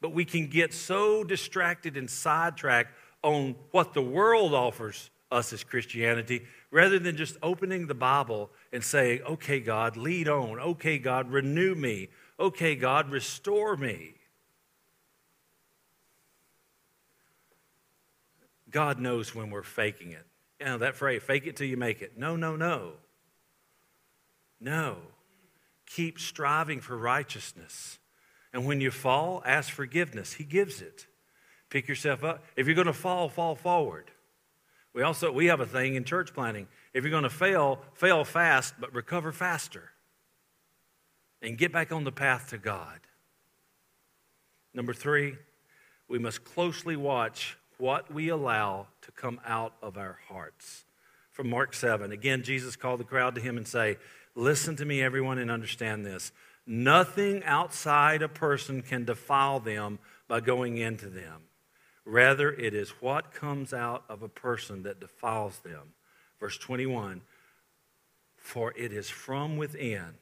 But 0.00 0.10
we 0.10 0.24
can 0.24 0.46
get 0.46 0.72
so 0.72 1.24
distracted 1.24 1.96
and 1.96 2.08
sidetracked 2.08 2.92
on 3.22 3.56
what 3.72 3.94
the 3.94 4.02
world 4.02 4.54
offers 4.54 5.10
us 5.30 5.52
as 5.52 5.64
Christianity 5.64 6.46
rather 6.70 6.98
than 6.98 7.16
just 7.16 7.36
opening 7.42 7.86
the 7.86 7.94
Bible 7.94 8.50
and 8.72 8.82
saying, 8.82 9.22
okay, 9.22 9.60
God, 9.60 9.96
lead 9.96 10.28
on. 10.28 10.58
Okay, 10.60 10.98
God, 10.98 11.30
renew 11.30 11.74
me. 11.74 12.08
Okay, 12.38 12.76
God, 12.76 13.10
restore 13.10 13.76
me. 13.76 14.14
God 18.70 18.98
knows 18.98 19.34
when 19.34 19.50
we're 19.50 19.62
faking 19.62 20.12
it. 20.12 20.26
You 20.60 20.66
know, 20.66 20.78
that 20.78 20.96
phrase, 20.96 21.22
fake 21.22 21.46
it 21.46 21.56
till 21.56 21.66
you 21.66 21.76
make 21.76 22.02
it. 22.02 22.18
No, 22.18 22.36
no, 22.36 22.56
no. 22.56 22.92
No. 24.60 24.96
Keep 25.86 26.18
striving 26.18 26.80
for 26.80 26.96
righteousness. 26.96 27.98
And 28.52 28.66
when 28.66 28.80
you 28.80 28.90
fall, 28.90 29.42
ask 29.46 29.70
forgiveness. 29.70 30.34
He 30.34 30.44
gives 30.44 30.82
it. 30.82 31.06
Pick 31.70 31.86
yourself 31.88 32.24
up. 32.24 32.44
If 32.56 32.66
you're 32.66 32.74
going 32.74 32.86
to 32.86 32.92
fall, 32.92 33.28
fall 33.28 33.54
forward. 33.54 34.10
We 34.94 35.02
also 35.02 35.30
we 35.30 35.46
have 35.46 35.60
a 35.60 35.66
thing 35.66 35.94
in 35.94 36.04
church 36.04 36.34
planting. 36.34 36.66
If 36.92 37.04
you're 37.04 37.10
going 37.10 37.22
to 37.22 37.30
fail, 37.30 37.80
fail 37.94 38.24
fast, 38.24 38.74
but 38.80 38.92
recover 38.94 39.32
faster. 39.32 39.90
And 41.40 41.56
get 41.56 41.72
back 41.72 41.92
on 41.92 42.04
the 42.04 42.12
path 42.12 42.50
to 42.50 42.58
God. 42.58 42.98
Number 44.74 44.92
3, 44.92 45.36
we 46.08 46.18
must 46.18 46.44
closely 46.44 46.96
watch 46.96 47.56
what 47.78 48.12
we 48.12 48.28
allow 48.28 48.88
to 49.02 49.12
come 49.12 49.40
out 49.46 49.74
of 49.82 49.96
our 49.96 50.18
hearts. 50.28 50.84
From 51.32 51.48
Mark 51.48 51.74
7, 51.74 52.12
again 52.12 52.42
Jesus 52.42 52.76
called 52.76 53.00
the 53.00 53.04
crowd 53.04 53.34
to 53.36 53.40
him 53.40 53.56
and 53.56 53.66
say, 53.66 53.96
"Listen 54.34 54.76
to 54.76 54.84
me 54.84 55.02
everyone 55.02 55.38
and 55.38 55.50
understand 55.50 56.04
this. 56.04 56.32
Nothing 56.66 57.42
outside 57.44 58.20
a 58.20 58.28
person 58.28 58.82
can 58.82 59.06
defile 59.06 59.58
them 59.58 59.98
by 60.28 60.40
going 60.40 60.76
into 60.76 61.08
them. 61.08 61.44
Rather, 62.04 62.52
it 62.52 62.74
is 62.74 62.90
what 63.00 63.32
comes 63.32 63.72
out 63.72 64.04
of 64.08 64.22
a 64.22 64.28
person 64.28 64.82
that 64.82 65.00
defiles 65.00 65.58
them. 65.60 65.94
Verse 66.40 66.58
21 66.58 67.22
For 68.36 68.72
it 68.76 68.92
is 68.92 69.08
from 69.10 69.56
within, 69.56 70.14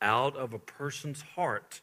out 0.00 0.36
of 0.36 0.52
a 0.52 0.58
person's 0.58 1.22
heart, 1.22 1.80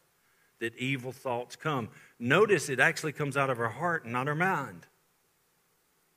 that 0.59 0.75
evil 0.77 1.11
thoughts 1.11 1.55
come. 1.55 1.89
Notice 2.19 2.69
it 2.69 2.79
actually 2.79 3.13
comes 3.13 3.35
out 3.35 3.49
of 3.49 3.59
our 3.59 3.69
heart, 3.69 4.05
not 4.05 4.27
our 4.27 4.35
mind. 4.35 4.85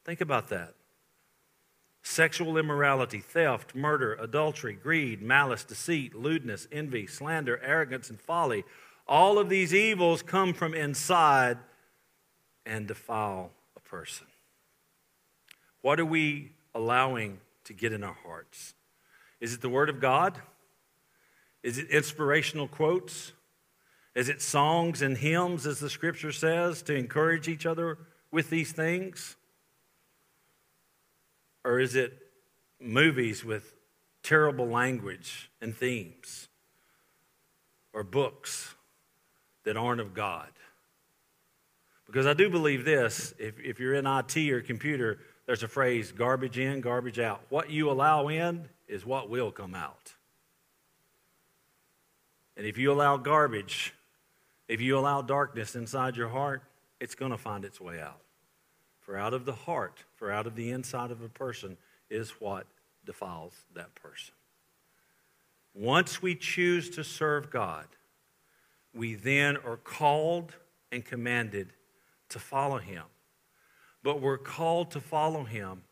Think 0.05 0.21
about 0.21 0.49
that 0.51 0.75
sexual 2.07 2.59
immorality, 2.59 3.19
theft, 3.19 3.75
murder, 3.75 4.15
adultery, 4.21 4.75
greed, 4.75 5.23
malice, 5.23 5.65
deceit, 5.65 6.15
lewdness, 6.15 6.69
envy, 6.71 7.07
slander, 7.07 7.59
arrogance, 7.65 8.11
and 8.11 8.21
folly. 8.21 8.63
All 9.09 9.39
of 9.39 9.49
these 9.49 9.75
evils 9.75 10.23
come 10.23 10.53
from 10.53 10.75
inside 10.75 11.57
and 12.67 12.87
defile 12.87 13.51
a 13.77 13.81
person. 13.81 14.27
What 15.81 15.99
are 15.99 16.05
we 16.05 16.53
allowing 16.75 17.39
to 17.65 17.73
get 17.73 17.93
in 17.93 18.05
our 18.05 18.17
hearts? 18.27 18.75
Is 19.41 19.55
it 19.55 19.63
the 19.63 19.69
Word 19.69 19.89
of 19.89 20.01
God? 20.01 20.39
Is 21.63 21.79
it 21.79 21.89
inspirational 21.91 22.69
quotes? 22.69 23.33
Is 24.15 24.29
it 24.29 24.43
songs 24.43 25.01
and 25.03 25.17
hymns, 25.17 25.67
as 25.67 25.81
the 25.81 25.91
scripture 25.91 26.33
says, 26.33 26.83
to 26.83 26.95
encourage 26.95 27.49
each 27.49 27.67
other 27.67 27.99
with 28.31 28.51
these 28.51 28.73
things? 28.73 29.37
Or 31.65 31.81
is 31.81 31.95
it 31.95 32.19
movies 32.81 33.45
with 33.45 33.75
terrible 34.23 34.67
language 34.67 35.51
and 35.61 35.75
themes? 35.75 36.49
Or 37.93 38.03
books 38.03 38.75
that 39.65 39.77
aren't 39.77 40.01
of 40.01 40.15
God? 40.15 40.51
Because 42.07 42.27
I 42.27 42.35
do 42.35 42.51
believe 42.51 42.85
this 42.85 43.35
if, 43.39 43.59
if 43.59 43.81
you're 43.81 43.95
in 43.95 44.07
IT 44.07 44.37
or 44.37 44.61
computer, 44.61 45.21
there's 45.47 45.63
a 45.63 45.69
phrase 45.69 46.13
garbage 46.13 46.59
in, 46.59 46.81
garbage 46.81 47.19
out. 47.19 47.43
What 47.49 47.71
you 47.71 47.91
allow 47.91 48.29
in 48.29 48.69
is 48.89 49.07
what 49.07 49.31
will 49.31 49.51
come 49.51 49.75
out. 49.75 50.13
And 52.57 52.67
if 52.67 52.79
you 52.79 52.93
allow 52.93 53.17
garbage, 53.17 53.95
if 54.69 54.81
you 54.81 54.99
allow 54.99 55.23
darkness 55.23 55.75
inside 55.75 56.17
your 56.17 56.29
heart, 56.29 56.63
it's 57.01 57.15
going 57.15 57.33
to 57.33 57.39
find 57.39 57.65
its 57.65 57.81
way 57.81 58.01
out. 58.01 58.24
For 59.05 59.19
out 59.19 59.35
of 59.35 59.45
the 59.45 59.53
heart, 59.53 60.03
for 60.17 60.33
out 60.33 60.47
of 60.47 60.57
the 60.57 60.71
inside 60.71 61.11
of 61.11 61.21
a 61.21 61.29
person 61.29 61.77
is 62.09 62.31
what 62.41 62.67
defiles 63.05 63.53
that 63.75 63.95
person. 63.95 64.35
Once 65.75 66.23
we 66.23 66.35
choose 66.35 66.89
to 66.89 67.05
serve 67.05 67.51
God, 67.51 67.87
we 68.95 69.15
then 69.15 69.59
are 69.59 69.77
called 69.77 70.55
and 70.91 71.05
commanded 71.05 71.75
to 72.31 72.39
follow 72.39 72.79
Him. 72.79 73.05
But 74.03 74.23
we're 74.23 74.39
called 74.39 74.91
to 74.93 75.01
follow 75.01 75.45
Him 75.45 75.83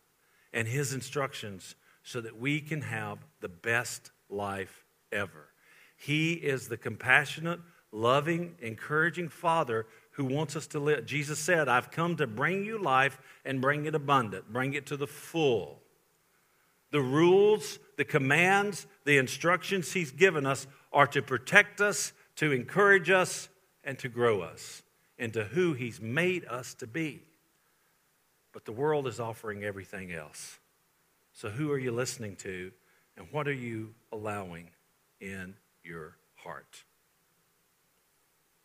and 0.52 0.66
His 0.66 0.94
instructions 0.94 1.74
so 2.02 2.20
that 2.22 2.38
we 2.38 2.60
can 2.60 2.80
have 2.80 3.18
the 3.40 3.48
best 3.48 4.10
life 4.30 4.84
ever. 5.12 5.48
He 5.98 6.32
is 6.32 6.68
the 6.68 6.78
compassionate, 6.78 7.60
loving, 7.90 8.54
encouraging 8.60 9.28
Father 9.28 9.86
who 10.12 10.24
wants 10.24 10.56
us 10.56 10.66
to 10.68 10.78
live. 10.78 11.06
Jesus 11.06 11.38
said, 11.38 11.68
I've 11.68 11.90
come 11.90 12.16
to 12.16 12.26
bring 12.26 12.64
you 12.64 12.78
life 12.78 13.18
and 13.44 13.60
bring 13.60 13.86
it 13.86 13.94
abundant, 13.94 14.52
bring 14.52 14.74
it 14.74 14.86
to 14.86 14.96
the 14.96 15.06
full. 15.06 15.80
The 16.90 17.00
rules, 17.00 17.78
the 17.96 18.04
commands, 18.04 18.86
the 19.04 19.16
instructions 19.16 19.92
He's 19.92 20.10
given 20.10 20.44
us 20.44 20.66
are 20.92 21.06
to 21.08 21.22
protect 21.22 21.80
us, 21.80 22.12
to 22.36 22.52
encourage 22.52 23.10
us, 23.10 23.48
and 23.84 23.98
to 23.98 24.08
grow 24.08 24.42
us 24.42 24.82
into 25.18 25.44
who 25.44 25.72
He's 25.72 26.00
made 26.00 26.44
us 26.44 26.74
to 26.74 26.86
be. 26.86 27.22
But 28.52 28.66
the 28.66 28.72
world 28.72 29.06
is 29.06 29.18
offering 29.18 29.64
everything 29.64 30.12
else. 30.12 30.58
So, 31.32 31.48
who 31.48 31.72
are 31.72 31.78
you 31.78 31.92
listening 31.92 32.36
to, 32.36 32.70
and 33.16 33.26
what 33.30 33.48
are 33.48 33.52
you 33.52 33.94
allowing 34.12 34.68
in 35.20 35.54
your 35.82 36.16
heart? 36.34 36.84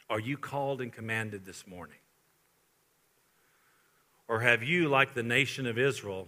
Are 0.09 0.19
you 0.19 0.37
called 0.37 0.81
and 0.81 0.91
commanded 0.91 1.45
this 1.45 1.67
morning? 1.67 1.97
Or 4.27 4.39
have 4.41 4.63
you, 4.63 4.89
like 4.89 5.13
the 5.13 5.23
nation 5.23 5.65
of 5.65 5.77
Israel, 5.77 6.27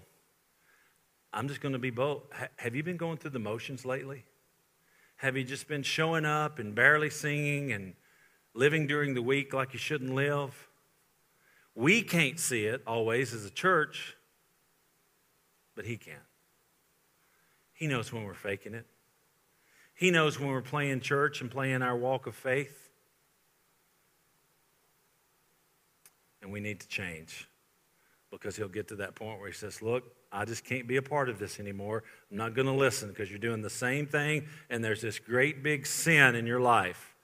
I'm 1.33 1.47
just 1.47 1.61
going 1.61 1.73
to 1.73 1.79
be 1.79 1.89
bold. 1.89 2.23
Have 2.57 2.75
you 2.75 2.83
been 2.83 2.97
going 2.97 3.17
through 3.17 3.31
the 3.31 3.39
motions 3.39 3.85
lately? 3.85 4.25
Have 5.17 5.37
you 5.37 5.43
just 5.43 5.67
been 5.67 5.83
showing 5.83 6.25
up 6.25 6.59
and 6.59 6.73
barely 6.73 7.09
singing 7.09 7.71
and 7.71 7.93
living 8.53 8.87
during 8.87 9.13
the 9.13 9.21
week 9.21 9.53
like 9.53 9.73
you 9.73 9.79
shouldn't 9.79 10.13
live? 10.15 10.69
We 11.75 12.01
can't 12.01 12.39
see 12.39 12.65
it 12.65 12.81
always 12.87 13.33
as 13.33 13.45
a 13.45 13.49
church, 13.49 14.15
but 15.75 15.85
He 15.85 15.97
can. 15.97 16.21
He 17.73 17.87
knows 17.87 18.11
when 18.11 18.23
we're 18.23 18.33
faking 18.33 18.73
it. 18.73 18.85
He 19.93 20.11
knows 20.11 20.39
when 20.39 20.49
we're 20.49 20.61
playing 20.61 21.01
church 21.01 21.41
and 21.41 21.51
playing 21.51 21.81
our 21.81 21.95
walk 21.95 22.25
of 22.25 22.35
faith. 22.35 22.88
And 26.41 26.51
we 26.51 26.59
need 26.59 26.79
to 26.79 26.87
change 26.87 27.47
because 28.31 28.55
he'll 28.55 28.67
get 28.67 28.87
to 28.89 28.95
that 28.97 29.15
point 29.15 29.39
where 29.39 29.47
he 29.47 29.53
says, 29.53 29.81
Look, 29.81 30.03
I 30.31 30.45
just 30.45 30.63
can't 30.63 30.87
be 30.87 30.97
a 30.97 31.01
part 31.01 31.29
of 31.29 31.39
this 31.39 31.59
anymore. 31.59 32.03
I'm 32.29 32.37
not 32.37 32.53
going 32.53 32.67
to 32.67 32.73
listen 32.73 33.09
because 33.09 33.29
you're 33.29 33.39
doing 33.39 33.61
the 33.61 33.69
same 33.69 34.05
thing, 34.05 34.45
and 34.69 34.83
there's 34.83 35.01
this 35.01 35.17
great 35.19 35.63
big 35.63 35.87
sin 35.87 36.35
in 36.35 36.45
your 36.45 36.59
life, 36.59 37.15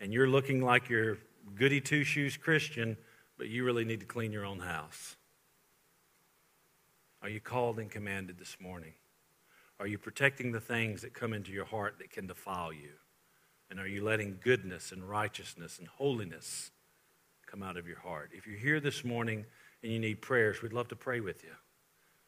and 0.00 0.12
you're 0.12 0.28
looking 0.28 0.62
like 0.62 0.88
you're 0.88 1.18
goody 1.54 1.80
two 1.80 2.04
shoes 2.04 2.36
Christian, 2.36 2.96
but 3.38 3.48
you 3.48 3.64
really 3.64 3.84
need 3.84 4.00
to 4.00 4.06
clean 4.06 4.32
your 4.32 4.44
own 4.44 4.60
house. 4.60 5.16
Are 7.22 7.28
you 7.28 7.40
called 7.40 7.78
and 7.78 7.90
commanded 7.90 8.38
this 8.38 8.56
morning? 8.60 8.92
Are 9.78 9.86
you 9.86 9.98
protecting 9.98 10.52
the 10.52 10.60
things 10.60 11.02
that 11.02 11.12
come 11.12 11.34
into 11.34 11.52
your 11.52 11.64
heart 11.66 11.96
that 11.98 12.10
can 12.10 12.26
defile 12.26 12.72
you? 12.72 12.92
And 13.68 13.78
are 13.78 13.86
you 13.86 14.02
letting 14.02 14.38
goodness 14.42 14.92
and 14.92 15.08
righteousness 15.08 15.78
and 15.78 15.88
holiness 15.88 16.70
come 17.46 17.62
out 17.62 17.76
of 17.76 17.86
your 17.86 17.98
heart. 17.98 18.30
If 18.32 18.46
you're 18.46 18.58
here 18.58 18.80
this 18.80 19.04
morning 19.04 19.44
and 19.82 19.92
you 19.92 19.98
need 19.98 20.20
prayers, 20.20 20.62
we'd 20.62 20.72
love 20.72 20.88
to 20.88 20.96
pray 20.96 21.20
with 21.20 21.44
you. 21.44 21.50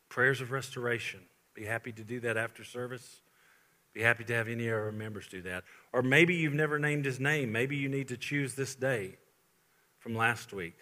Prayers 0.08 0.40
of 0.40 0.50
restoration. 0.50 1.20
Be 1.54 1.64
happy 1.64 1.92
to 1.92 2.04
do 2.04 2.20
that 2.20 2.36
after 2.36 2.64
service. 2.64 3.20
Be 3.92 4.02
happy 4.02 4.24
to 4.24 4.34
have 4.34 4.48
any 4.48 4.68
of 4.68 4.74
our 4.74 4.92
members 4.92 5.26
do 5.26 5.42
that. 5.42 5.64
Or 5.92 6.02
maybe 6.02 6.34
you've 6.34 6.54
never 6.54 6.78
named 6.78 7.04
his 7.04 7.18
name. 7.18 7.50
Maybe 7.50 7.76
you 7.76 7.88
need 7.88 8.08
to 8.08 8.16
choose 8.16 8.54
this 8.54 8.74
day 8.74 9.16
from 9.98 10.14
last 10.14 10.52
week. 10.52 10.76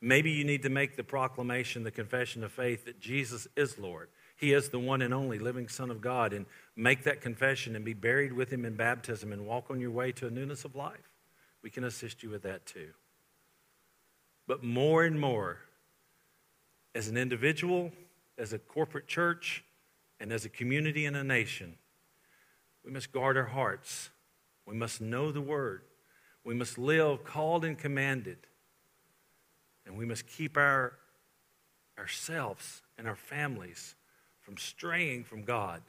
Maybe 0.00 0.32
you 0.32 0.44
need 0.44 0.62
to 0.64 0.68
make 0.68 0.96
the 0.96 1.04
proclamation, 1.04 1.84
the 1.84 1.90
confession 1.90 2.42
of 2.44 2.52
faith 2.52 2.84
that 2.84 3.00
Jesus 3.00 3.46
is 3.56 3.78
Lord. 3.78 4.08
He 4.36 4.52
is 4.52 4.68
the 4.68 4.78
one 4.78 5.00
and 5.00 5.14
only 5.14 5.38
living 5.38 5.68
Son 5.68 5.90
of 5.90 6.00
God. 6.00 6.32
And 6.32 6.46
make 6.76 7.04
that 7.04 7.20
confession 7.20 7.76
and 7.76 7.84
be 7.84 7.94
buried 7.94 8.32
with 8.32 8.52
him 8.52 8.64
in 8.64 8.74
baptism 8.74 9.32
and 9.32 9.46
walk 9.46 9.70
on 9.70 9.80
your 9.80 9.92
way 9.92 10.12
to 10.12 10.26
a 10.26 10.30
newness 10.30 10.64
of 10.64 10.74
life. 10.74 11.08
We 11.62 11.70
can 11.70 11.84
assist 11.84 12.22
you 12.22 12.30
with 12.30 12.42
that 12.42 12.66
too. 12.66 12.90
But 14.52 14.62
more 14.62 15.02
and 15.02 15.18
more, 15.18 15.60
as 16.94 17.08
an 17.08 17.16
individual, 17.16 17.90
as 18.36 18.52
a 18.52 18.58
corporate 18.58 19.06
church, 19.06 19.64
and 20.20 20.30
as 20.30 20.44
a 20.44 20.50
community 20.50 21.06
and 21.06 21.16
a 21.16 21.24
nation, 21.24 21.76
we 22.84 22.92
must 22.92 23.12
guard 23.12 23.38
our 23.38 23.46
hearts. 23.46 24.10
We 24.66 24.74
must 24.74 25.00
know 25.00 25.32
the 25.32 25.40
word. 25.40 25.84
We 26.44 26.52
must 26.52 26.76
live 26.76 27.24
called 27.24 27.64
and 27.64 27.78
commanded. 27.78 28.36
And 29.86 29.96
we 29.96 30.04
must 30.04 30.26
keep 30.26 30.58
our, 30.58 30.98
ourselves 31.98 32.82
and 32.98 33.08
our 33.08 33.16
families 33.16 33.94
from 34.42 34.58
straying 34.58 35.24
from 35.24 35.44
God 35.44 35.80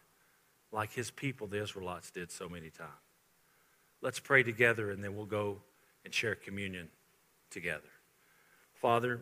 like 0.71 0.93
his 0.93 1.12
people, 1.12 1.47
the 1.47 1.62
Israelites, 1.62 2.12
did 2.12 2.32
so 2.32 2.47
many 2.47 2.69
times. 2.69 2.91
Let's 4.02 4.21
pray 4.21 4.41
together 4.41 4.89
and 4.89 5.04
then 5.04 5.17
we'll 5.17 5.26
go 5.26 5.58
and 6.06 6.13
share 6.13 6.36
communion 6.36 6.88
together. 7.49 7.93
Father, 8.84 9.22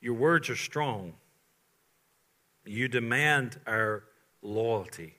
your 0.00 0.14
words 0.14 0.50
are 0.50 0.56
strong. 0.56 1.12
You 2.64 2.88
demand 2.88 3.60
our 3.64 4.02
loyalty. 4.42 5.14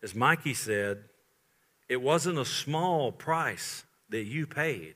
As 0.00 0.14
Mikey 0.14 0.54
said, 0.54 1.02
it 1.88 2.00
wasn't 2.00 2.38
a 2.38 2.44
small 2.44 3.10
price 3.10 3.82
that 4.10 4.22
you 4.22 4.46
paid. 4.46 4.94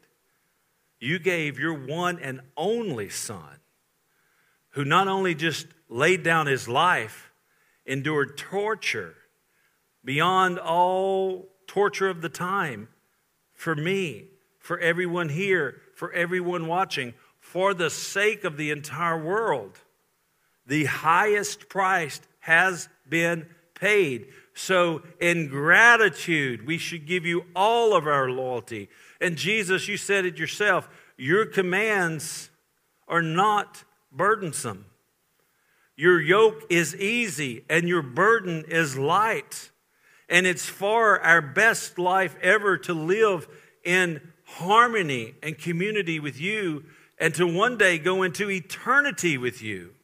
you 1.00 1.18
gave 1.18 1.58
your 1.58 1.74
one 1.74 2.20
and 2.20 2.40
only 2.56 3.08
Son, 3.08 3.58
who 4.70 4.84
not 4.84 5.08
only 5.08 5.34
just 5.34 5.66
laid 5.88 6.22
down 6.22 6.46
his 6.46 6.68
life, 6.68 7.32
endured 7.84 8.38
torture 8.38 9.16
beyond 10.04 10.56
all 10.56 11.48
torture 11.66 12.08
of 12.08 12.22
the 12.22 12.28
time 12.28 12.86
for 13.54 13.74
me, 13.74 14.26
for 14.60 14.78
everyone 14.78 15.30
here, 15.30 15.82
for 16.02 16.12
everyone 16.14 16.66
watching, 16.66 17.14
for 17.38 17.74
the 17.74 17.88
sake 17.88 18.42
of 18.42 18.56
the 18.56 18.72
entire 18.72 19.16
world. 19.16 19.78
The 20.66 20.86
highest 20.86 21.68
price 21.68 22.20
has 22.40 22.88
been 23.08 23.46
paid. 23.76 24.26
So, 24.52 25.04
in 25.20 25.46
gratitude, 25.46 26.66
we 26.66 26.76
should 26.76 27.06
give 27.06 27.24
you 27.24 27.44
all 27.54 27.94
of 27.94 28.08
our 28.08 28.28
loyalty. 28.28 28.88
And 29.20 29.36
Jesus, 29.36 29.86
you 29.86 29.96
said 29.96 30.24
it 30.24 30.38
yourself, 30.38 30.88
your 31.16 31.46
commands 31.46 32.50
are 33.06 33.22
not 33.22 33.84
burdensome. 34.10 34.86
Your 35.94 36.20
yoke 36.20 36.64
is 36.68 36.96
easy 36.96 37.64
and 37.70 37.88
your 37.88 38.02
burden 38.02 38.64
is 38.66 38.98
light. 38.98 39.70
And 40.28 40.48
it's 40.48 40.66
far 40.66 41.20
our 41.20 41.40
best 41.40 41.96
life 41.96 42.34
ever 42.42 42.76
to 42.78 42.92
live 42.92 43.46
in 43.84 44.31
harmony 44.54 45.34
and 45.42 45.58
community 45.58 46.20
with 46.20 46.40
you 46.40 46.84
and 47.18 47.34
to 47.34 47.46
one 47.46 47.78
day 47.78 47.98
go 47.98 48.22
into 48.22 48.50
eternity 48.50 49.38
with 49.38 49.62
you. 49.62 49.94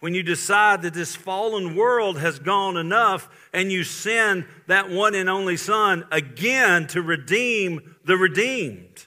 When 0.00 0.14
you 0.14 0.22
decide 0.22 0.82
that 0.82 0.94
this 0.94 1.16
fallen 1.16 1.74
world 1.74 2.18
has 2.18 2.38
gone 2.38 2.76
enough 2.76 3.28
and 3.52 3.72
you 3.72 3.82
send 3.82 4.46
that 4.68 4.90
one 4.90 5.14
and 5.14 5.28
only 5.28 5.56
Son 5.56 6.04
again 6.12 6.86
to 6.88 7.02
redeem 7.02 7.96
the 8.04 8.16
redeemed. 8.16 9.06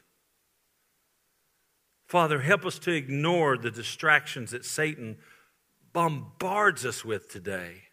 Father, 2.07 2.41
help 2.41 2.65
us 2.65 2.77
to 2.79 2.91
ignore 2.91 3.57
the 3.57 3.71
distractions 3.71 4.51
that 4.51 4.65
Satan 4.65 5.17
bombards 5.93 6.85
us 6.85 7.05
with 7.05 7.29
today. 7.29 7.83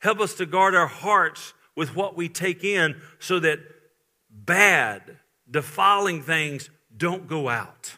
Help 0.00 0.20
us 0.20 0.34
to 0.34 0.44
guard 0.44 0.74
our 0.74 0.86
hearts 0.86 1.54
with 1.74 1.96
what 1.96 2.16
we 2.16 2.28
take 2.28 2.62
in 2.62 3.00
so 3.18 3.40
that 3.40 3.60
bad, 4.34 5.18
defiling 5.50 6.22
things 6.22 6.70
don't 6.96 7.28
go 7.28 7.48
out. 7.48 7.96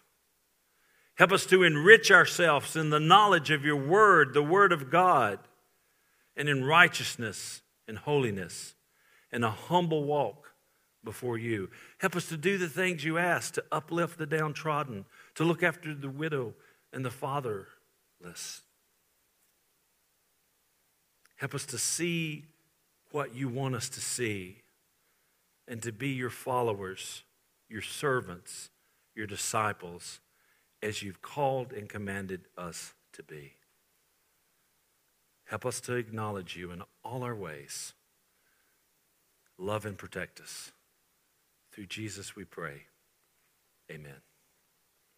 Help 1.14 1.32
us 1.32 1.46
to 1.46 1.62
enrich 1.62 2.10
ourselves 2.10 2.76
in 2.76 2.90
the 2.90 3.00
knowledge 3.00 3.50
of 3.50 3.64
your 3.64 3.76
word, 3.76 4.34
the 4.34 4.42
word 4.42 4.72
of 4.72 4.90
God, 4.90 5.38
and 6.36 6.48
in 6.48 6.64
righteousness 6.64 7.62
and 7.88 7.96
holiness, 7.96 8.74
and 9.32 9.44
a 9.44 9.50
humble 9.50 10.04
walk 10.04 10.52
before 11.02 11.38
you. 11.38 11.70
Help 11.98 12.16
us 12.16 12.28
to 12.28 12.36
do 12.36 12.58
the 12.58 12.68
things 12.68 13.04
you 13.04 13.16
ask, 13.16 13.54
to 13.54 13.64
uplift 13.72 14.18
the 14.18 14.26
downtrodden, 14.26 15.06
to 15.36 15.44
look 15.44 15.62
after 15.62 15.94
the 15.94 16.10
widow 16.10 16.52
and 16.92 17.04
the 17.04 17.10
fatherless. 17.10 18.60
Help 21.36 21.54
us 21.54 21.64
to 21.66 21.78
see 21.78 22.44
what 23.12 23.34
you 23.34 23.48
want 23.48 23.74
us 23.74 23.88
to 23.88 24.00
see 24.00 24.56
and 25.68 25.82
to 25.82 25.92
be 25.92 26.08
your 26.10 26.30
followers, 26.30 27.24
your 27.68 27.82
servants, 27.82 28.70
your 29.14 29.26
disciples, 29.26 30.20
as 30.82 31.02
you've 31.02 31.22
called 31.22 31.72
and 31.72 31.88
commanded 31.88 32.42
us 32.56 32.94
to 33.12 33.22
be. 33.22 33.54
Help 35.46 35.64
us 35.64 35.80
to 35.80 35.94
acknowledge 35.94 36.56
you 36.56 36.70
in 36.70 36.82
all 37.04 37.22
our 37.22 37.34
ways. 37.34 37.94
Love 39.58 39.86
and 39.86 39.96
protect 39.96 40.40
us. 40.40 40.72
Through 41.72 41.86
Jesus 41.86 42.36
we 42.36 42.44
pray. 42.44 42.82
Amen. 43.90 44.25